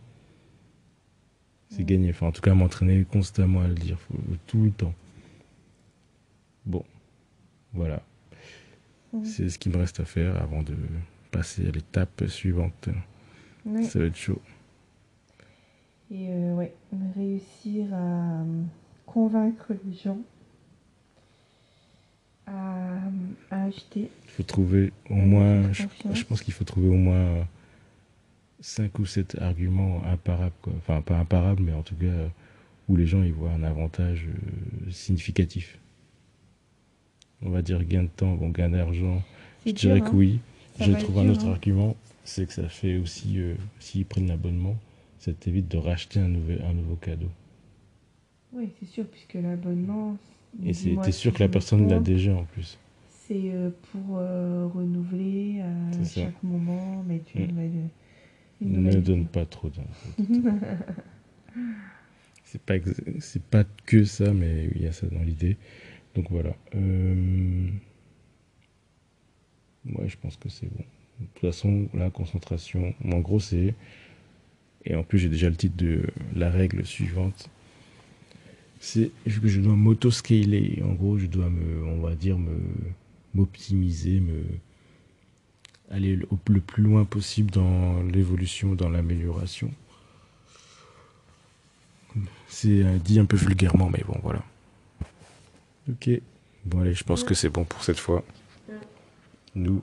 c'est 1.68 1.84
gagné. 1.84 2.10
Enfin, 2.10 2.26
en 2.26 2.32
tout 2.32 2.42
cas, 2.42 2.54
m'entraîner 2.54 3.04
constamment 3.04 3.60
à 3.60 3.68
le 3.68 3.74
dire, 3.74 3.98
tout 4.48 4.64
le 4.64 4.72
temps. 4.72 4.94
Bon, 6.66 6.84
voilà. 7.72 8.02
C'est 9.22 9.48
ce 9.48 9.60
qu'il 9.60 9.70
me 9.70 9.78
reste 9.78 10.00
à 10.00 10.04
faire 10.04 10.42
avant 10.42 10.64
de 10.64 10.74
passer 11.30 11.68
à 11.68 11.70
l'étape 11.70 12.24
suivante. 12.26 12.88
Ça 13.84 14.00
va 14.00 14.06
être 14.06 14.16
chaud. 14.16 14.42
Et 16.10 16.30
euh, 16.30 16.54
ouais, 16.56 16.74
réussir 17.14 17.94
à 17.94 18.44
convaincre 19.12 19.72
les 19.84 19.96
gens 19.98 20.18
à, 22.46 23.00
acheter. 23.50 24.08
Il 24.24 24.30
faut 24.30 24.42
trouver 24.42 24.92
au 25.08 25.14
moins, 25.14 25.72
je, 25.72 26.24
pense 26.24 26.42
qu'il 26.42 26.54
faut 26.54 26.64
trouver 26.64 26.88
au 26.88 26.94
moins 26.94 27.46
5 28.60 28.98
ou 28.98 29.06
7 29.06 29.38
arguments 29.40 30.02
imparables. 30.04 30.54
Quoi. 30.62 30.72
Enfin, 30.78 31.00
pas 31.00 31.18
imparables, 31.18 31.62
mais 31.62 31.72
en 31.72 31.82
tout 31.82 31.96
cas 31.96 32.06
où 32.88 32.96
les 32.96 33.06
gens 33.06 33.22
y 33.22 33.30
voient 33.30 33.52
un 33.52 33.62
avantage 33.62 34.26
euh, 34.26 34.90
significatif. 34.90 35.78
On 37.42 37.50
va 37.50 37.62
dire 37.62 37.82
gain 37.84 38.02
de 38.04 38.08
temps, 38.08 38.34
bon, 38.34 38.50
gain 38.50 38.70
d'argent. 38.70 39.22
Je 39.64 39.72
dirais 39.72 40.00
que 40.00 40.06
hein. 40.06 40.12
oui. 40.14 40.40
je 40.80 40.92
trouve 40.92 41.18
un 41.18 41.28
autre 41.28 41.46
hein. 41.46 41.52
argument, 41.52 41.96
c'est 42.24 42.46
que 42.46 42.52
ça 42.52 42.68
fait 42.68 42.96
aussi, 42.96 43.38
euh, 43.38 43.54
s'ils 43.78 44.04
prennent 44.04 44.28
l'abonnement, 44.28 44.76
ça 45.18 45.32
t'évite 45.32 45.68
de 45.68 45.78
racheter 45.78 46.18
un, 46.20 46.28
nouvel, 46.28 46.62
un 46.68 46.72
nouveau 46.72 46.96
cadeau. 46.96 47.30
Oui, 48.52 48.70
c'est 48.78 48.86
sûr, 48.86 49.06
puisque 49.06 49.34
l'abonnement. 49.34 50.16
Et 50.64 50.72
c'était 50.72 51.12
sûr 51.12 51.32
que 51.32 51.42
la 51.42 51.48
personne 51.48 51.88
l'a 51.88 52.00
déjà 52.00 52.34
en 52.34 52.44
plus. 52.44 52.78
C'est 53.08 53.52
euh, 53.52 53.70
pour 53.92 54.18
euh, 54.18 54.66
renouveler 54.66 55.60
à 55.60 56.04
chaque 56.04 56.42
moment, 56.42 57.04
mais 57.06 57.20
tu 57.20 57.38
mm. 57.38 57.70
Ne 58.60 59.00
donne 59.00 59.26
pas 59.26 59.46
trop 59.46 59.68
d'infos. 59.68 60.10
c'est 62.44 62.60
pas 62.60 62.74
c'est 63.20 63.42
pas 63.42 63.64
que 63.86 64.04
ça, 64.04 64.34
mais 64.34 64.68
il 64.74 64.82
y 64.82 64.86
a 64.86 64.92
ça 64.92 65.06
dans 65.06 65.22
l'idée. 65.22 65.56
Donc 66.14 66.26
voilà. 66.30 66.54
Euh... 66.74 67.68
Ouais, 69.86 70.08
je 70.08 70.16
pense 70.18 70.36
que 70.36 70.48
c'est 70.48 70.66
bon. 70.66 70.84
De 71.20 71.26
toute 71.26 71.40
façon, 71.40 71.88
la 71.94 72.10
concentration, 72.10 72.94
en 73.04 73.20
gros, 73.20 73.40
c'est. 73.40 73.74
Et 74.84 74.94
en 74.94 75.02
plus, 75.02 75.18
j'ai 75.18 75.28
déjà 75.28 75.48
le 75.48 75.56
titre 75.56 75.76
de 75.76 76.02
la 76.34 76.50
règle 76.50 76.84
suivante. 76.84 77.50
C'est 78.80 79.10
que 79.24 79.48
je 79.48 79.60
dois 79.60 79.76
m'auto-scaler. 79.76 80.82
En 80.84 80.94
gros, 80.94 81.18
je 81.18 81.26
dois 81.26 81.50
me, 81.50 81.84
on 81.84 82.00
va 82.00 82.14
dire, 82.14 82.38
me, 82.38 82.58
m'optimiser, 83.34 84.20
me, 84.20 84.42
aller 85.90 86.16
le, 86.16 86.26
le 86.48 86.60
plus 86.60 86.82
loin 86.82 87.04
possible 87.04 87.50
dans 87.50 88.02
l'évolution, 88.02 88.74
dans 88.74 88.88
l'amélioration. 88.88 89.70
C'est 92.48 92.82
euh, 92.82 92.98
dit 92.98 93.20
un 93.20 93.26
peu 93.26 93.36
vulgairement, 93.36 93.90
mais 93.90 94.02
bon, 94.06 94.18
voilà. 94.22 94.42
Ok. 95.88 96.10
Bon, 96.64 96.80
allez, 96.80 96.94
je 96.94 97.04
pense 97.04 97.22
que 97.22 97.34
c'est 97.34 97.48
bon 97.48 97.64
pour 97.64 97.84
cette 97.84 97.98
fois. 97.98 98.24
Nous, 99.54 99.82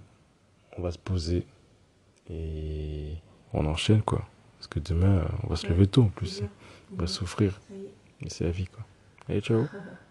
on 0.78 0.82
va 0.82 0.92
se 0.92 0.98
poser 0.98 1.46
et 2.30 3.14
on 3.54 3.66
enchaîne, 3.66 4.02
quoi. 4.02 4.28
Parce 4.58 4.68
que 4.68 4.80
demain, 4.80 5.28
on 5.44 5.48
va 5.48 5.56
se 5.56 5.68
lever 5.68 5.88
tôt 5.88 6.04
en 6.04 6.10
plus. 6.10 6.42
On 6.94 7.02
va 7.02 7.08
souffrir. 7.08 7.60
C'est 8.26 8.44
la 8.44 8.52
vie, 8.52 8.68
quoi. 8.68 8.86
Allez, 9.30 9.42
ciao. 9.42 9.68